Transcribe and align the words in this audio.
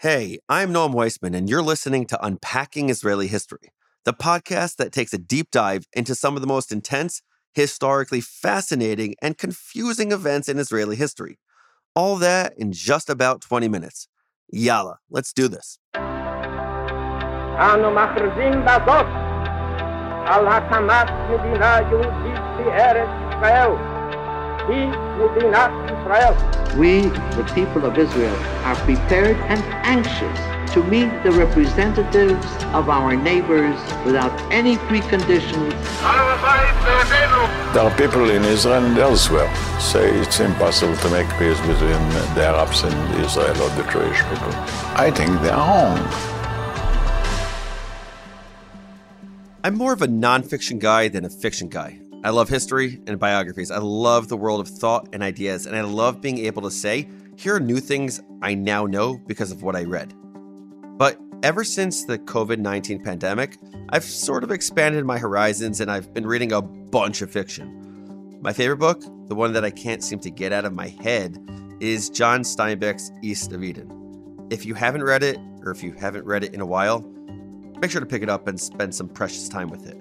Hey, 0.00 0.39
I'm 0.49 0.73
Noam 0.73 0.93
Weissman, 0.93 1.35
and 1.35 1.47
you're 1.47 1.61
listening 1.61 2.07
to 2.07 2.25
Unpacking 2.25 2.89
Israeli 2.89 3.27
History, 3.27 3.71
the 4.03 4.13
podcast 4.13 4.77
that 4.77 4.91
takes 4.91 5.13
a 5.13 5.19
deep 5.19 5.51
dive 5.51 5.85
into 5.93 6.15
some 6.15 6.35
of 6.35 6.41
the 6.41 6.47
most 6.47 6.71
intense, 6.71 7.21
historically 7.53 8.19
fascinating, 8.19 9.13
and 9.21 9.37
confusing 9.37 10.11
events 10.11 10.49
in 10.49 10.57
Israeli 10.57 10.95
history. 10.95 11.37
All 11.95 12.15
that 12.17 12.53
in 12.57 12.71
just 12.71 13.09
about 13.09 13.41
20 13.41 13.67
minutes. 13.67 14.07
Yalla, 14.51 14.97
let's 15.09 15.33
do 15.33 15.47
this. 15.47 15.77
אנו 17.61 17.91
מכריזים 17.91 18.65
בזאת 18.65 19.05
על 20.25 20.47
הקמת 20.47 21.07
מדינה 21.29 21.77
יהודית 21.91 22.41
בארץ 22.57 23.09
ישראל. 23.29 23.89
He 24.67 24.85
will 25.17 25.33
be 25.33 25.47
not 25.49 25.71
Israel. 25.91 26.35
We, 26.77 27.01
the 27.35 27.51
people 27.55 27.85
of 27.85 27.97
Israel, 27.97 28.35
are 28.63 28.75
prepared 28.75 29.37
and 29.49 29.59
anxious 29.83 30.39
to 30.73 30.83
meet 30.83 31.09
the 31.23 31.31
representatives 31.31 32.45
of 32.73 32.87
our 32.87 33.15
neighbors 33.15 33.75
without 34.05 34.31
any 34.51 34.77
preconditions. 34.87 35.71
There 37.73 37.83
are 37.83 37.97
people 37.97 38.29
in 38.29 38.43
Israel 38.45 38.85
and 38.85 38.97
elsewhere 38.97 39.51
say 39.79 40.11
it's 40.19 40.39
impossible 40.39 40.95
to 40.97 41.09
make 41.09 41.27
peace 41.39 41.59
between 41.61 42.01
the 42.35 42.45
Arabs 42.45 42.83
and 42.83 42.95
Israel 43.25 43.59
or 43.63 43.69
the 43.69 43.83
Jewish 43.91 44.21
people. 44.29 44.53
I 44.95 45.09
think 45.09 45.41
they 45.41 45.49
are 45.49 45.57
wrong. 45.57 45.97
I'm 49.63 49.75
more 49.75 49.93
of 49.93 50.01
a 50.01 50.07
nonfiction 50.07 50.79
guy 50.79 51.07
than 51.07 51.25
a 51.25 51.29
fiction 51.29 51.67
guy. 51.67 51.99
I 52.23 52.29
love 52.29 52.49
history 52.49 53.01
and 53.07 53.17
biographies. 53.17 53.71
I 53.71 53.79
love 53.79 54.27
the 54.27 54.37
world 54.37 54.59
of 54.59 54.67
thought 54.67 55.09
and 55.11 55.23
ideas, 55.23 55.65
and 55.65 55.75
I 55.75 55.81
love 55.81 56.21
being 56.21 56.37
able 56.37 56.61
to 56.61 56.69
say, 56.69 57.09
here 57.35 57.55
are 57.55 57.59
new 57.59 57.79
things 57.79 58.21
I 58.43 58.53
now 58.53 58.85
know 58.85 59.17
because 59.17 59.51
of 59.51 59.63
what 59.63 59.75
I 59.75 59.85
read. 59.85 60.13
But 60.99 61.17
ever 61.41 61.63
since 61.63 62.05
the 62.05 62.19
COVID 62.19 62.59
19 62.59 63.03
pandemic, 63.03 63.57
I've 63.89 64.03
sort 64.03 64.43
of 64.43 64.51
expanded 64.51 65.03
my 65.03 65.17
horizons 65.17 65.81
and 65.81 65.89
I've 65.89 66.13
been 66.13 66.27
reading 66.27 66.51
a 66.51 66.61
bunch 66.61 67.23
of 67.23 67.31
fiction. 67.31 68.37
My 68.39 68.53
favorite 68.53 68.77
book, 68.77 69.01
the 69.27 69.35
one 69.35 69.53
that 69.53 69.65
I 69.65 69.71
can't 69.71 70.03
seem 70.03 70.19
to 70.19 70.29
get 70.29 70.53
out 70.53 70.65
of 70.65 70.73
my 70.73 70.89
head, 70.89 71.39
is 71.79 72.11
John 72.11 72.41
Steinbeck's 72.41 73.11
East 73.23 73.51
of 73.51 73.63
Eden. 73.63 74.47
If 74.51 74.63
you 74.63 74.75
haven't 74.75 75.03
read 75.03 75.23
it, 75.23 75.39
or 75.63 75.71
if 75.71 75.81
you 75.81 75.93
haven't 75.93 76.25
read 76.25 76.43
it 76.43 76.53
in 76.53 76.61
a 76.61 76.67
while, 76.67 76.99
make 77.79 77.89
sure 77.89 77.99
to 77.99 78.05
pick 78.05 78.21
it 78.21 78.29
up 78.29 78.47
and 78.47 78.59
spend 78.59 78.93
some 78.93 79.09
precious 79.09 79.49
time 79.49 79.69
with 79.69 79.87
it 79.87 79.97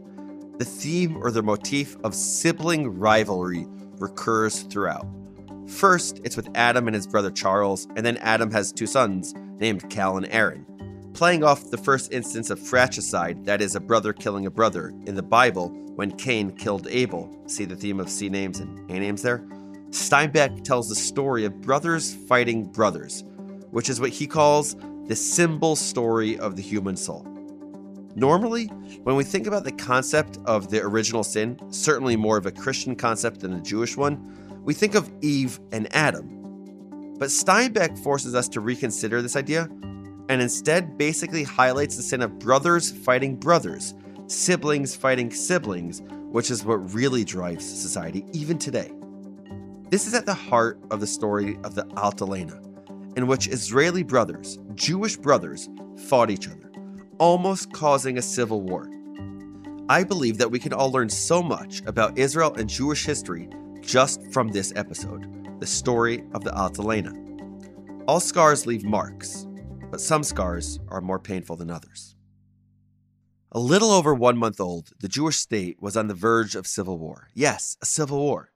the 0.60 0.66
theme 0.66 1.16
or 1.16 1.30
the 1.30 1.42
motif 1.42 1.96
of 2.04 2.14
sibling 2.14 2.86
rivalry 2.98 3.66
recurs 3.98 4.60
throughout. 4.64 5.06
First, 5.66 6.20
it's 6.22 6.36
with 6.36 6.50
Adam 6.54 6.86
and 6.86 6.94
his 6.94 7.06
brother 7.06 7.30
Charles, 7.30 7.88
and 7.96 8.04
then 8.04 8.18
Adam 8.18 8.50
has 8.50 8.70
two 8.70 8.86
sons 8.86 9.32
named 9.58 9.88
Cal 9.88 10.18
and 10.18 10.26
Aron. 10.30 10.66
Playing 11.14 11.42
off 11.42 11.70
the 11.70 11.78
first 11.78 12.12
instance 12.12 12.50
of 12.50 12.60
fratricide, 12.60 13.46
that 13.46 13.62
is, 13.62 13.74
a 13.74 13.80
brother 13.80 14.12
killing 14.12 14.44
a 14.44 14.50
brother, 14.50 14.92
in 15.06 15.14
the 15.14 15.22
Bible 15.22 15.70
when 15.96 16.14
Cain 16.18 16.50
killed 16.50 16.86
Abel, 16.90 17.34
see 17.46 17.64
the 17.64 17.74
theme 17.74 17.98
of 17.98 18.10
C 18.10 18.28
names 18.28 18.60
and 18.60 18.78
A 18.90 19.00
names 19.00 19.22
there? 19.22 19.38
Steinbeck 19.88 20.62
tells 20.62 20.90
the 20.90 20.94
story 20.94 21.46
of 21.46 21.62
brothers 21.62 22.14
fighting 22.14 22.64
brothers, 22.64 23.24
which 23.70 23.88
is 23.88 23.98
what 23.98 24.10
he 24.10 24.26
calls 24.26 24.76
the 25.06 25.16
symbol 25.16 25.74
story 25.74 26.38
of 26.38 26.56
the 26.56 26.62
human 26.62 26.98
soul. 26.98 27.29
Normally, 28.16 28.66
when 29.04 29.14
we 29.14 29.22
think 29.22 29.46
about 29.46 29.64
the 29.64 29.72
concept 29.72 30.38
of 30.44 30.68
the 30.68 30.82
original 30.82 31.22
sin, 31.22 31.58
certainly 31.70 32.16
more 32.16 32.36
of 32.36 32.46
a 32.46 32.50
Christian 32.50 32.96
concept 32.96 33.40
than 33.40 33.52
a 33.52 33.60
Jewish 33.60 33.96
one, 33.96 34.60
we 34.64 34.74
think 34.74 34.94
of 34.94 35.10
Eve 35.20 35.60
and 35.70 35.94
Adam. 35.94 37.16
But 37.18 37.28
Steinbeck 37.28 37.98
forces 38.02 38.34
us 38.34 38.48
to 38.48 38.60
reconsider 38.60 39.22
this 39.22 39.36
idea 39.36 39.68
and 40.28 40.42
instead 40.42 40.98
basically 40.98 41.44
highlights 41.44 41.96
the 41.96 42.02
sin 42.02 42.20
of 42.20 42.38
brothers 42.38 42.90
fighting 42.90 43.36
brothers, 43.36 43.94
siblings 44.26 44.96
fighting 44.96 45.30
siblings, 45.30 46.02
which 46.30 46.50
is 46.50 46.64
what 46.64 46.94
really 46.94 47.24
drives 47.24 47.64
society 47.64 48.24
even 48.32 48.58
today. 48.58 48.90
This 49.90 50.06
is 50.06 50.14
at 50.14 50.26
the 50.26 50.34
heart 50.34 50.80
of 50.90 51.00
the 51.00 51.06
story 51.06 51.58
of 51.62 51.74
the 51.74 51.84
Altalena, 51.96 52.60
in 53.16 53.26
which 53.26 53.48
Israeli 53.48 54.02
brothers, 54.02 54.58
Jewish 54.74 55.16
brothers, 55.16 55.68
fought 55.96 56.30
each 56.30 56.48
other 56.48 56.69
almost 57.20 57.70
causing 57.74 58.16
a 58.16 58.22
civil 58.22 58.62
war. 58.62 58.90
I 59.90 60.04
believe 60.04 60.38
that 60.38 60.50
we 60.50 60.58
can 60.58 60.72
all 60.72 60.90
learn 60.90 61.10
so 61.10 61.42
much 61.42 61.82
about 61.84 62.16
Israel 62.18 62.54
and 62.54 62.68
Jewish 62.68 63.04
history 63.04 63.50
just 63.82 64.32
from 64.32 64.48
this 64.48 64.72
episode, 64.74 65.60
the 65.60 65.66
story 65.66 66.24
of 66.32 66.44
the 66.44 66.50
Altalena. 66.52 67.14
All 68.08 68.20
scars 68.20 68.66
leave 68.66 68.84
marks, 68.84 69.46
but 69.90 70.00
some 70.00 70.24
scars 70.24 70.80
are 70.88 71.02
more 71.02 71.18
painful 71.18 71.56
than 71.56 71.70
others. 71.70 72.16
A 73.52 73.60
little 73.60 73.90
over 73.90 74.14
one 74.14 74.38
month 74.38 74.58
old, 74.58 74.92
the 75.00 75.08
Jewish 75.08 75.36
state 75.36 75.76
was 75.78 75.98
on 75.98 76.06
the 76.06 76.14
verge 76.14 76.54
of 76.54 76.66
civil 76.66 76.98
war. 76.98 77.28
Yes, 77.34 77.76
a 77.82 77.86
civil 77.86 78.18
war. 78.18 78.52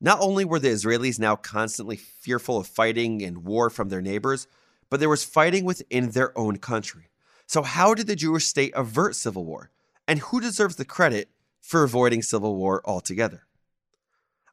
Not 0.00 0.20
only 0.20 0.46
were 0.46 0.58
the 0.58 0.68
Israelis 0.68 1.18
now 1.18 1.36
constantly 1.36 1.96
fearful 1.96 2.56
of 2.56 2.66
fighting 2.66 3.22
and 3.22 3.44
war 3.44 3.68
from 3.68 3.90
their 3.90 4.00
neighbors, 4.00 4.46
but 4.88 5.00
there 5.00 5.10
was 5.10 5.22
fighting 5.22 5.66
within 5.66 6.12
their 6.12 6.36
own 6.38 6.56
country. 6.56 7.10
So, 7.48 7.62
how 7.62 7.94
did 7.94 8.08
the 8.08 8.16
Jewish 8.16 8.44
state 8.44 8.72
avert 8.74 9.14
civil 9.14 9.44
war? 9.44 9.70
And 10.08 10.18
who 10.18 10.40
deserves 10.40 10.76
the 10.76 10.84
credit 10.84 11.28
for 11.60 11.84
avoiding 11.84 12.22
civil 12.22 12.56
war 12.56 12.82
altogether? 12.84 13.46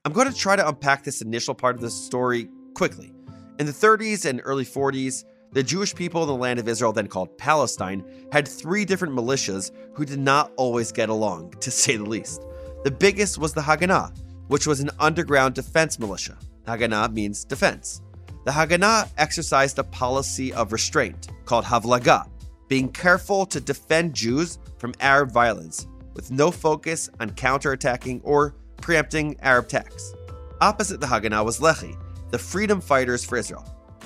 I'm 0.05 0.13
going 0.13 0.31
to 0.31 0.37
try 0.37 0.55
to 0.55 0.67
unpack 0.67 1.03
this 1.03 1.21
initial 1.21 1.55
part 1.55 1.75
of 1.75 1.81
the 1.81 1.89
story 1.89 2.49
quickly. 2.75 3.11
In 3.57 3.65
the 3.65 3.71
30s 3.71 4.25
and 4.25 4.41
early 4.43 4.65
40s, 4.65 5.23
the 5.53 5.63
Jewish 5.63 5.95
people 5.95 6.21
in 6.21 6.27
the 6.27 6.35
land 6.35 6.59
of 6.59 6.67
Israel, 6.67 6.93
then 6.93 7.07
called 7.07 7.35
Palestine, 7.37 8.03
had 8.31 8.47
three 8.47 8.85
different 8.85 9.15
militias 9.15 9.71
who 9.93 10.05
did 10.05 10.19
not 10.19 10.51
always 10.55 10.91
get 10.91 11.09
along, 11.09 11.51
to 11.61 11.71
say 11.81 11.97
the 11.97 12.03
least. 12.03 12.43
The 12.83 12.91
biggest 12.91 13.39
was 13.39 13.53
the 13.53 13.61
Haganah, 13.61 14.15
which 14.49 14.67
was 14.67 14.81
an 14.81 14.91
underground 14.99 15.55
defense 15.55 15.97
militia. 15.97 16.37
Haganah 16.67 17.11
means 17.11 17.43
defense. 17.43 18.01
The 18.45 18.51
Haganah 18.51 19.09
exercised 19.17 19.79
a 19.79 19.83
policy 19.83 20.53
of 20.53 20.73
restraint 20.73 21.29
called 21.45 21.65
Havlaga, 21.65 22.27
being 22.67 22.89
careful 22.89 23.45
to 23.45 23.59
defend 23.59 24.13
Jews 24.13 24.59
from 24.77 24.93
Arab 24.99 25.31
violence, 25.31 25.87
with 26.13 26.31
no 26.31 26.51
focus 26.51 27.09
on 27.19 27.31
counterattacking 27.31 28.21
or 28.23 28.55
preempting 28.77 29.39
Arab 29.41 29.65
attacks. 29.65 30.13
Opposite 30.61 30.99
the 30.99 31.07
Haganah 31.07 31.43
was 31.43 31.59
Lehi, 31.59 31.97
the 32.31 32.37
freedom 32.37 32.81
fighters 32.81 33.23
for 33.23 33.37
Israel. 33.37 33.65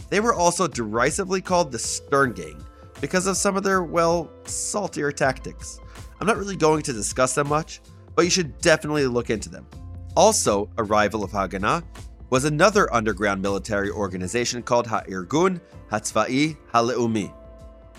They 0.09 0.19
were 0.19 0.33
also 0.33 0.67
derisively 0.67 1.41
called 1.41 1.71
the 1.71 1.79
Stern 1.79 2.33
Gang 2.33 2.63
because 3.01 3.27
of 3.27 3.37
some 3.37 3.57
of 3.57 3.63
their, 3.63 3.83
well, 3.83 4.31
saltier 4.45 5.11
tactics. 5.11 5.79
I'm 6.19 6.27
not 6.27 6.37
really 6.37 6.55
going 6.55 6.81
to 6.83 6.93
discuss 6.93 7.35
them 7.35 7.49
much, 7.49 7.81
but 8.15 8.25
you 8.25 8.31
should 8.31 8.57
definitely 8.59 9.05
look 9.05 9.29
into 9.29 9.49
them. 9.49 9.67
Also, 10.15 10.69
a 10.77 10.83
rival 10.83 11.23
of 11.23 11.31
Haganah 11.31 11.83
was 12.29 12.45
another 12.45 12.91
underground 12.93 13.41
military 13.41 13.91
organization 13.91 14.63
called 14.63 14.87
Ha'irgun 14.87 15.61
Hatzva'i 15.91 16.57
Haleumi, 16.73 17.31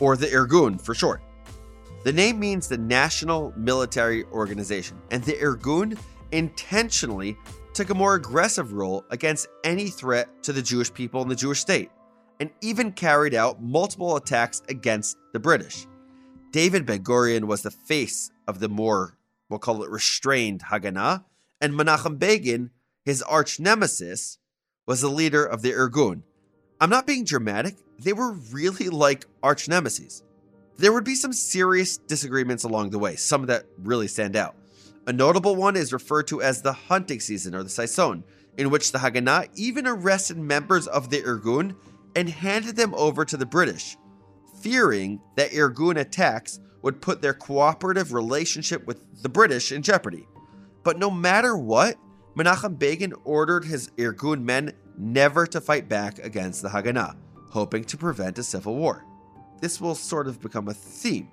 or 0.01 0.17
the 0.17 0.27
Irgun 0.27 0.81
for 0.81 0.95
short. 0.95 1.23
The 2.05 2.13
name 2.13 2.39
means 2.39 2.69
the 2.69 2.79
National 2.79 3.53
Military 3.57 4.25
Organization, 4.27 4.97
and 5.11 5.23
the 5.25 5.35
Irgun 5.35 5.99
intentionally 6.33 7.37
took 7.75 7.91
a 7.91 7.95
more 7.95 8.15
aggressive 8.15 8.73
role 8.73 9.05
against 9.11 9.49
any 9.65 9.89
threat 9.89 10.43
to 10.43 10.53
the 10.53 10.63
Jewish 10.63 10.93
people 10.93 11.23
and 11.23 11.31
the 11.31 11.37
Jewish 11.37 11.61
state, 11.61 11.91
and 12.41 12.51
even 12.61 12.93
carried 12.93 13.35
out 13.35 13.63
multiple 13.63 14.17
attacks 14.17 14.63
against 14.69 15.17
the 15.33 15.41
British. 15.41 15.87
David 16.51 16.87
Ben 16.87 17.03
Gurion 17.03 17.45
was 17.45 17.63
the 17.63 17.71
face 17.71 18.31
of 18.47 18.61
the 18.61 18.69
more, 18.69 19.19
we'll 19.49 19.59
call 19.59 19.83
it 19.83 19.91
restrained 19.91 20.63
Haganah, 20.63 21.25
and 21.61 21.75
Menachem 21.75 22.19
Begin, 22.19 22.71
his 23.05 23.23
arch 23.23 23.61
nemesis, 23.61 24.39
was 24.87 25.01
the 25.01 25.11
leader 25.11 25.45
of 25.45 25.63
the 25.63 25.73
Irgun. 25.73 26.23
I'm 26.81 26.91
not 26.91 27.07
being 27.07 27.25
dramatic, 27.25 27.77
they 27.99 28.13
were 28.13 28.33
really 28.53 28.89
like 28.89 29.27
arch 29.43 29.69
nemesis. 29.69 30.23
There 30.77 30.93
would 30.93 31.03
be 31.03 31.17
some 31.17 31.33
serious 31.33 31.97
disagreements 31.97 32.63
along 32.63 32.91
the 32.91 33.01
way, 33.01 33.17
some 33.17 33.47
that 33.47 33.65
really 33.79 34.07
stand 34.07 34.37
out. 34.37 34.55
A 35.09 35.13
notable 35.13 35.57
one 35.57 35.75
is 35.75 35.93
referred 35.93 36.29
to 36.29 36.41
as 36.41 36.63
the 36.63 36.73
hunting 36.73 37.19
season 37.19 37.53
or 37.55 37.65
the 37.65 37.69
Saison, 37.69 38.23
in 38.57 38.71
which 38.71 38.93
the 38.93 38.99
Haganah 38.99 39.49
even 39.57 39.89
arrested 39.89 40.39
members 40.39 40.87
of 40.87 41.11
the 41.11 41.21
Irgun 41.23 41.75
and 42.15 42.29
handed 42.29 42.77
them 42.77 42.95
over 42.95 43.25
to 43.25 43.37
the 43.37 43.47
British, 43.47 43.97
fearing 44.61 45.21
that 45.35 45.51
Irgun 45.51 45.99
attacks 45.99 46.61
would 46.83 47.01
put 47.01 47.21
their 47.21 47.35
cooperative 47.35 48.13
relationship 48.13 48.87
with 48.87 49.23
the 49.23 49.29
British 49.29 49.73
in 49.73 49.83
jeopardy. 49.83 50.29
But 50.85 50.99
no 50.99 51.11
matter 51.11 51.57
what, 51.57 51.97
Menachem 52.37 52.79
Begin 52.79 53.15
ordered 53.25 53.65
his 53.65 53.89
Irgun 53.97 54.43
men 54.43 54.73
never 54.99 55.47
to 55.47 55.61
fight 55.61 55.89
back 55.89 56.19
against 56.19 56.63
the 56.63 56.69
Haganah 56.69 57.17
hoping 57.51 57.85
to 57.85 57.97
prevent 57.97 58.39
a 58.39 58.43
civil 58.43 58.77
war. 58.77 59.05
This 59.61 59.81
will 59.81 59.95
sort 59.95 60.29
of 60.29 60.41
become 60.41 60.69
a 60.69 60.75
theme. 60.75 61.31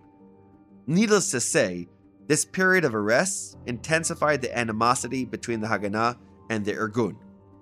Needless 0.87 1.31
to 1.31 1.39
say, 1.39 1.87
this 2.27 2.45
period 2.45 2.85
of 2.85 2.95
arrests 2.95 3.55
intensified 3.65 4.41
the 4.41 4.57
animosity 4.57 5.25
between 5.25 5.61
the 5.61 5.67
Haganah 5.67 6.17
and 6.49 6.65
the 6.65 6.73
Irgun. 6.73 7.17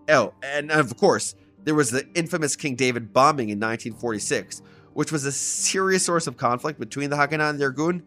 Oh, 0.10 0.34
and 0.42 0.72
of 0.72 0.96
course, 0.98 1.36
there 1.64 1.76
was 1.76 1.92
the 1.92 2.08
infamous 2.16 2.56
King 2.56 2.76
David 2.76 3.14
bombing 3.14 3.50
in 3.50 3.60
1946, 3.60 4.62
which 4.94 5.12
was 5.12 5.26
a 5.26 5.32
serious 5.32 6.06
source 6.06 6.28
of 6.28 6.38
conflict 6.38 6.80
between 6.80 7.10
the 7.10 7.16
Haganah 7.16 7.50
and 7.50 7.60
the 7.60 7.66
Irgun. 7.66 8.04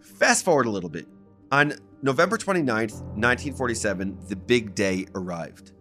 Fast 0.00 0.44
forward 0.44 0.66
a 0.66 0.70
little 0.70 0.90
bit. 0.90 1.06
On 1.52 1.74
November 2.02 2.36
29th, 2.36 3.02
1947, 3.16 4.18
the 4.28 4.36
big 4.36 4.74
day 4.74 5.06
arrived. 5.14 5.72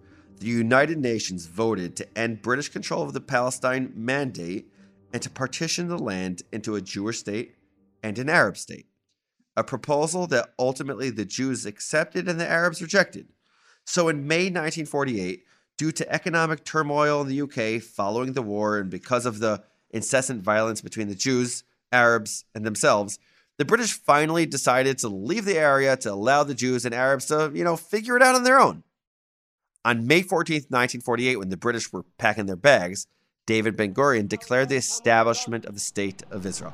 The 0.43 0.49
United 0.49 0.97
Nations 0.97 1.45
voted 1.45 1.95
to 1.95 2.17
end 2.17 2.41
British 2.41 2.67
control 2.67 3.03
of 3.03 3.13
the 3.13 3.21
Palestine 3.21 3.93
Mandate 3.95 4.67
and 5.13 5.21
to 5.21 5.29
partition 5.29 5.87
the 5.87 5.97
land 5.97 6.41
into 6.51 6.75
a 6.75 6.81
Jewish 6.81 7.19
state 7.19 7.55
and 8.03 8.19
an 8.19 8.27
Arab 8.27 8.57
state, 8.57 8.87
a 9.55 9.63
proposal 9.63 10.27
that 10.27 10.53
ultimately 10.59 11.09
the 11.09 11.23
Jews 11.23 11.65
accepted 11.65 12.27
and 12.27 12.41
the 12.41 12.45
Arabs 12.45 12.81
rejected. 12.81 13.29
So 13.85 14.09
in 14.09 14.27
May 14.27 14.47
1948, 14.47 15.45
due 15.77 15.93
to 15.93 16.13
economic 16.13 16.65
turmoil 16.65 17.21
in 17.21 17.29
the 17.29 17.41
UK 17.43 17.81
following 17.81 18.33
the 18.33 18.41
war 18.41 18.79
and 18.79 18.89
because 18.89 19.25
of 19.25 19.39
the 19.39 19.63
incessant 19.91 20.43
violence 20.43 20.81
between 20.81 21.07
the 21.07 21.15
Jews, 21.15 21.63
Arabs, 21.89 22.43
and 22.53 22.65
themselves, 22.65 23.17
the 23.57 23.63
British 23.63 23.93
finally 23.93 24.45
decided 24.45 24.97
to 24.97 25.07
leave 25.07 25.45
the 25.45 25.57
area 25.57 25.95
to 25.95 26.11
allow 26.11 26.43
the 26.43 26.53
Jews 26.53 26.83
and 26.83 26.93
Arabs 26.93 27.27
to, 27.27 27.49
you 27.55 27.63
know, 27.63 27.77
figure 27.77 28.17
it 28.17 28.21
out 28.21 28.35
on 28.35 28.43
their 28.43 28.59
own. 28.59 28.83
On 29.85 30.07
May 30.07 30.21
14th, 30.21 30.71
1948, 30.71 31.35
when 31.35 31.49
the 31.49 31.57
British 31.57 31.91
were 31.91 32.03
packing 32.17 32.45
their 32.45 32.55
bags, 32.55 33.05
David 33.45 33.75
Ben 33.75 33.93
Gurion 33.93 34.29
declared 34.29 34.69
the 34.69 34.77
establishment 34.77 35.65
of 35.65 35.73
the 35.73 35.81
State 35.81 36.23
of 36.31 36.45
Israel. 36.45 36.73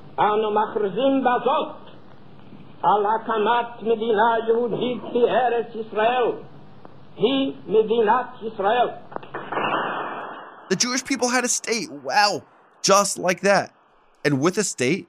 The 10.69 10.75
Jewish 10.75 11.03
people 11.03 11.29
had 11.29 11.43
a 11.43 11.49
state. 11.49 11.91
Wow. 11.91 12.43
Just 12.83 13.17
like 13.17 13.41
that. 13.41 13.73
And 14.23 14.39
with 14.39 14.55
a 14.59 14.63
state, 14.63 15.07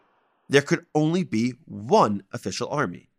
there 0.49 0.62
could 0.62 0.87
only 0.94 1.23
be 1.23 1.52
one 1.67 2.23
official 2.32 2.69
army. 2.70 3.11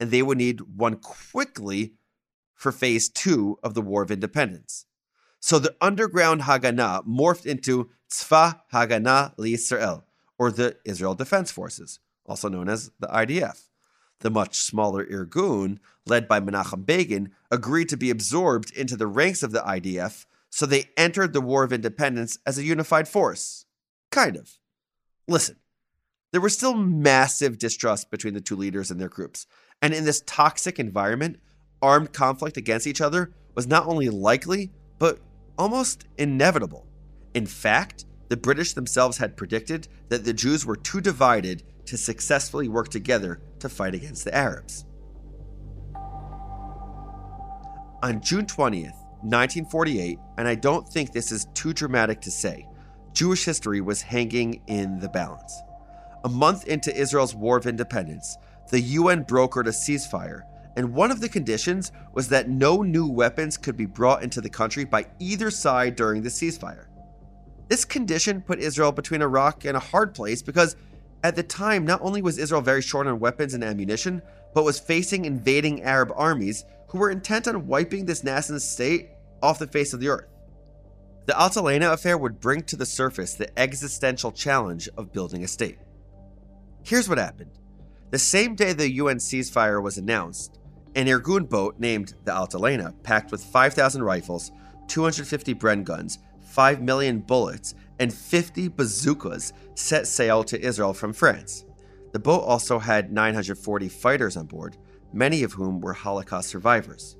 And 0.00 0.10
they 0.10 0.22
would 0.22 0.38
need 0.38 0.60
one 0.76 0.96
quickly 0.96 1.92
for 2.54 2.72
phase 2.72 3.08
two 3.08 3.58
of 3.62 3.74
the 3.74 3.82
War 3.82 4.02
of 4.02 4.10
Independence. 4.10 4.86
So 5.40 5.58
the 5.58 5.74
underground 5.80 6.42
Haganah 6.42 7.06
morphed 7.06 7.46
into 7.46 7.90
Tzva 8.10 8.60
Haganah 8.72 9.36
Li'Israel, 9.36 10.04
or 10.38 10.50
the 10.50 10.76
Israel 10.84 11.14
Defense 11.14 11.50
Forces, 11.50 11.98
also 12.24 12.48
known 12.48 12.68
as 12.68 12.90
the 12.98 13.08
IDF. 13.08 13.68
The 14.20 14.30
much 14.30 14.56
smaller 14.56 15.04
Irgun, 15.04 15.78
led 16.06 16.28
by 16.28 16.40
Menachem 16.40 16.86
Begin, 16.86 17.32
agreed 17.50 17.88
to 17.90 17.96
be 17.96 18.10
absorbed 18.10 18.70
into 18.72 18.96
the 18.96 19.06
ranks 19.06 19.42
of 19.42 19.52
the 19.52 19.60
IDF, 19.60 20.24
so 20.48 20.64
they 20.64 20.88
entered 20.96 21.32
the 21.32 21.40
War 21.40 21.64
of 21.64 21.72
Independence 21.72 22.38
as 22.46 22.56
a 22.56 22.64
unified 22.64 23.08
force. 23.08 23.66
Kind 24.10 24.36
of. 24.36 24.58
Listen, 25.26 25.56
there 26.32 26.40
was 26.40 26.54
still 26.54 26.74
massive 26.74 27.58
distrust 27.58 28.10
between 28.10 28.34
the 28.34 28.40
two 28.40 28.56
leaders 28.56 28.90
and 28.90 29.00
their 29.00 29.08
groups, 29.08 29.46
and 29.82 29.92
in 29.92 30.04
this 30.04 30.22
toxic 30.26 30.78
environment, 30.78 31.38
armed 31.84 32.14
conflict 32.14 32.56
against 32.56 32.86
each 32.86 33.02
other 33.02 33.30
was 33.54 33.66
not 33.66 33.86
only 33.86 34.08
likely, 34.08 34.70
but 34.98 35.18
almost 35.58 36.06
inevitable. 36.16 36.86
In 37.34 37.46
fact, 37.46 38.06
the 38.30 38.36
British 38.38 38.72
themselves 38.72 39.18
had 39.18 39.36
predicted 39.36 39.86
that 40.08 40.24
the 40.24 40.32
Jews 40.32 40.64
were 40.64 40.76
too 40.76 41.02
divided 41.02 41.62
to 41.84 41.98
successfully 41.98 42.68
work 42.68 42.88
together 42.88 43.42
to 43.58 43.68
fight 43.68 43.94
against 43.94 44.24
the 44.24 44.34
Arabs. 44.34 44.86
On 48.02 48.20
June 48.22 48.46
20th, 48.46 48.96
1948, 49.22 50.18
and 50.38 50.48
I 50.48 50.54
don't 50.54 50.88
think 50.88 51.12
this 51.12 51.30
is 51.30 51.46
too 51.54 51.74
dramatic 51.74 52.20
to 52.22 52.30
say, 52.30 52.66
Jewish 53.12 53.44
history 53.44 53.80
was 53.82 54.02
hanging 54.02 54.62
in 54.66 54.98
the 54.98 55.08
balance. 55.08 55.54
A 56.24 56.28
month 56.28 56.66
into 56.66 56.94
Israel's 56.94 57.34
War 57.34 57.58
of 57.58 57.66
Independence, 57.66 58.38
the 58.70 58.80
UN 58.80 59.24
brokered 59.24 59.66
a 59.66 59.70
ceasefire, 59.70 60.42
and 60.76 60.92
one 60.92 61.10
of 61.10 61.20
the 61.20 61.28
conditions 61.28 61.92
was 62.12 62.28
that 62.28 62.48
no 62.48 62.82
new 62.82 63.06
weapons 63.06 63.56
could 63.56 63.76
be 63.76 63.86
brought 63.86 64.22
into 64.22 64.40
the 64.40 64.50
country 64.50 64.84
by 64.84 65.06
either 65.18 65.50
side 65.50 65.96
during 65.96 66.22
the 66.22 66.28
ceasefire. 66.28 66.86
This 67.68 67.84
condition 67.84 68.42
put 68.42 68.58
Israel 68.58 68.92
between 68.92 69.22
a 69.22 69.28
rock 69.28 69.64
and 69.64 69.76
a 69.76 69.80
hard 69.80 70.14
place 70.14 70.42
because 70.42 70.76
at 71.22 71.36
the 71.36 71.42
time, 71.42 71.86
not 71.86 72.02
only 72.02 72.20
was 72.20 72.38
Israel 72.38 72.60
very 72.60 72.82
short 72.82 73.06
on 73.06 73.18
weapons 73.18 73.54
and 73.54 73.64
ammunition, 73.64 74.20
but 74.52 74.64
was 74.64 74.78
facing 74.78 75.24
invading 75.24 75.82
Arab 75.82 76.12
armies 76.14 76.64
who 76.88 76.98
were 76.98 77.10
intent 77.10 77.48
on 77.48 77.66
wiping 77.66 78.04
this 78.04 78.22
nascent 78.22 78.60
state 78.60 79.08
off 79.42 79.58
the 79.58 79.66
face 79.66 79.94
of 79.94 80.00
the 80.00 80.08
earth. 80.08 80.28
The 81.26 81.32
Altalena 81.32 81.92
affair 81.92 82.18
would 82.18 82.40
bring 82.40 82.62
to 82.64 82.76
the 82.76 82.84
surface 82.84 83.34
the 83.34 83.58
existential 83.58 84.32
challenge 84.32 84.88
of 84.98 85.12
building 85.12 85.42
a 85.42 85.48
state. 85.48 85.78
Here's 86.82 87.08
what 87.08 87.16
happened. 87.16 87.58
The 88.10 88.18
same 88.18 88.54
day 88.54 88.74
the 88.74 88.92
UN 88.92 89.16
ceasefire 89.16 89.82
was 89.82 89.96
announced, 89.96 90.60
an 90.94 91.06
Irgun 91.06 91.48
boat 91.48 91.78
named 91.78 92.14
the 92.24 92.32
Altalena, 92.32 92.94
packed 93.02 93.32
with 93.32 93.42
5,000 93.42 94.02
rifles, 94.02 94.52
250 94.88 95.54
Bren 95.54 95.84
guns, 95.84 96.18
5 96.40 96.82
million 96.82 97.20
bullets, 97.20 97.74
and 97.98 98.12
50 98.12 98.68
bazookas, 98.68 99.52
set 99.74 100.06
sail 100.06 100.44
to 100.44 100.60
Israel 100.60 100.94
from 100.94 101.12
France. 101.12 101.64
The 102.12 102.18
boat 102.18 102.42
also 102.42 102.78
had 102.78 103.12
940 103.12 103.88
fighters 103.88 104.36
on 104.36 104.46
board, 104.46 104.76
many 105.12 105.42
of 105.42 105.54
whom 105.54 105.80
were 105.80 105.92
Holocaust 105.92 106.48
survivors. 106.48 107.16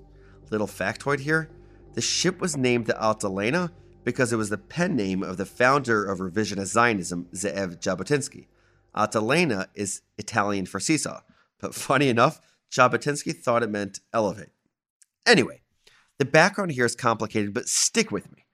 Little 0.51 0.69
factoid 0.69 1.21
here 1.21 1.51
the 1.95 2.01
ship 2.01 2.41
was 2.41 2.57
named 2.57 2.87
the 2.87 2.95
Altalena 2.95 3.71
because 4.03 4.33
it 4.33 4.37
was 4.37 4.51
the 4.51 4.59
pen 4.59 4.97
name 4.97 5.23
of 5.23 5.37
the 5.37 5.47
founder 5.47 6.05
of 6.05 6.19
revisionist 6.19 6.67
Zionism, 6.67 7.29
Ze'ev 7.35 7.81
Jabotinsky. 7.81 8.47
Altalena 8.95 9.69
is 9.75 10.03
Italian 10.19 10.67
for 10.67 10.81
seesaw, 10.81 11.21
but 11.61 11.75
funny 11.75 12.09
enough, 12.09 12.41
Jabotinsky 12.75 13.37
thought 13.37 13.63
it 13.63 13.71
meant 13.71 14.01
elevate. 14.13 14.49
Anyway, 15.27 15.61
the 16.19 16.25
background 16.25 16.73
here 16.73 16.85
is 16.85 16.97
complicated, 16.97 17.55
but 17.55 17.69
stick 17.69 18.11
with 18.11 18.31
me. 18.33 18.45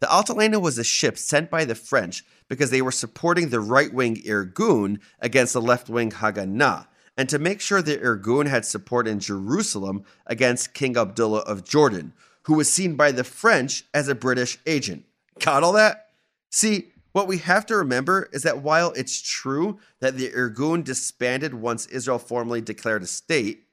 The 0.00 0.08
Altalena 0.08 0.60
was 0.60 0.78
a 0.78 0.84
ship 0.84 1.16
sent 1.16 1.50
by 1.50 1.64
the 1.64 1.74
French 1.74 2.24
because 2.48 2.70
they 2.70 2.82
were 2.82 2.92
supporting 2.92 3.48
the 3.48 3.60
right 3.60 3.92
wing 3.92 4.16
Irgun 4.26 4.98
against 5.20 5.52
the 5.52 5.60
left 5.60 5.88
wing 5.88 6.10
Haganah, 6.10 6.88
and 7.16 7.28
to 7.28 7.38
make 7.38 7.60
sure 7.60 7.80
the 7.80 7.98
Irgun 7.98 8.48
had 8.48 8.64
support 8.64 9.06
in 9.06 9.20
Jerusalem 9.20 10.04
against 10.26 10.74
King 10.74 10.96
Abdullah 10.96 11.40
of 11.40 11.64
Jordan, 11.64 12.12
who 12.42 12.54
was 12.54 12.70
seen 12.70 12.96
by 12.96 13.12
the 13.12 13.24
French 13.24 13.84
as 13.94 14.08
a 14.08 14.14
British 14.14 14.58
agent. 14.66 15.04
Got 15.38 15.62
all 15.62 15.72
that? 15.74 16.08
See, 16.50 16.92
what 17.12 17.28
we 17.28 17.38
have 17.38 17.66
to 17.66 17.76
remember 17.76 18.28
is 18.32 18.42
that 18.42 18.62
while 18.62 18.92
it's 18.92 19.20
true 19.20 19.78
that 20.00 20.16
the 20.16 20.30
Irgun 20.30 20.82
disbanded 20.82 21.54
once 21.54 21.86
Israel 21.86 22.18
formally 22.18 22.60
declared 22.60 23.02
a 23.02 23.06
state, 23.06 23.64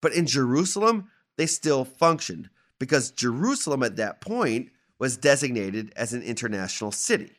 but 0.00 0.12
in 0.12 0.26
Jerusalem, 0.26 1.10
they 1.36 1.46
still 1.46 1.84
functioned 1.84 2.48
because 2.78 3.10
Jerusalem 3.10 3.82
at 3.82 3.96
that 3.96 4.20
point 4.20 4.70
was 4.98 5.16
designated 5.16 5.92
as 5.94 6.12
an 6.12 6.22
international 6.22 6.92
city. 6.92 7.32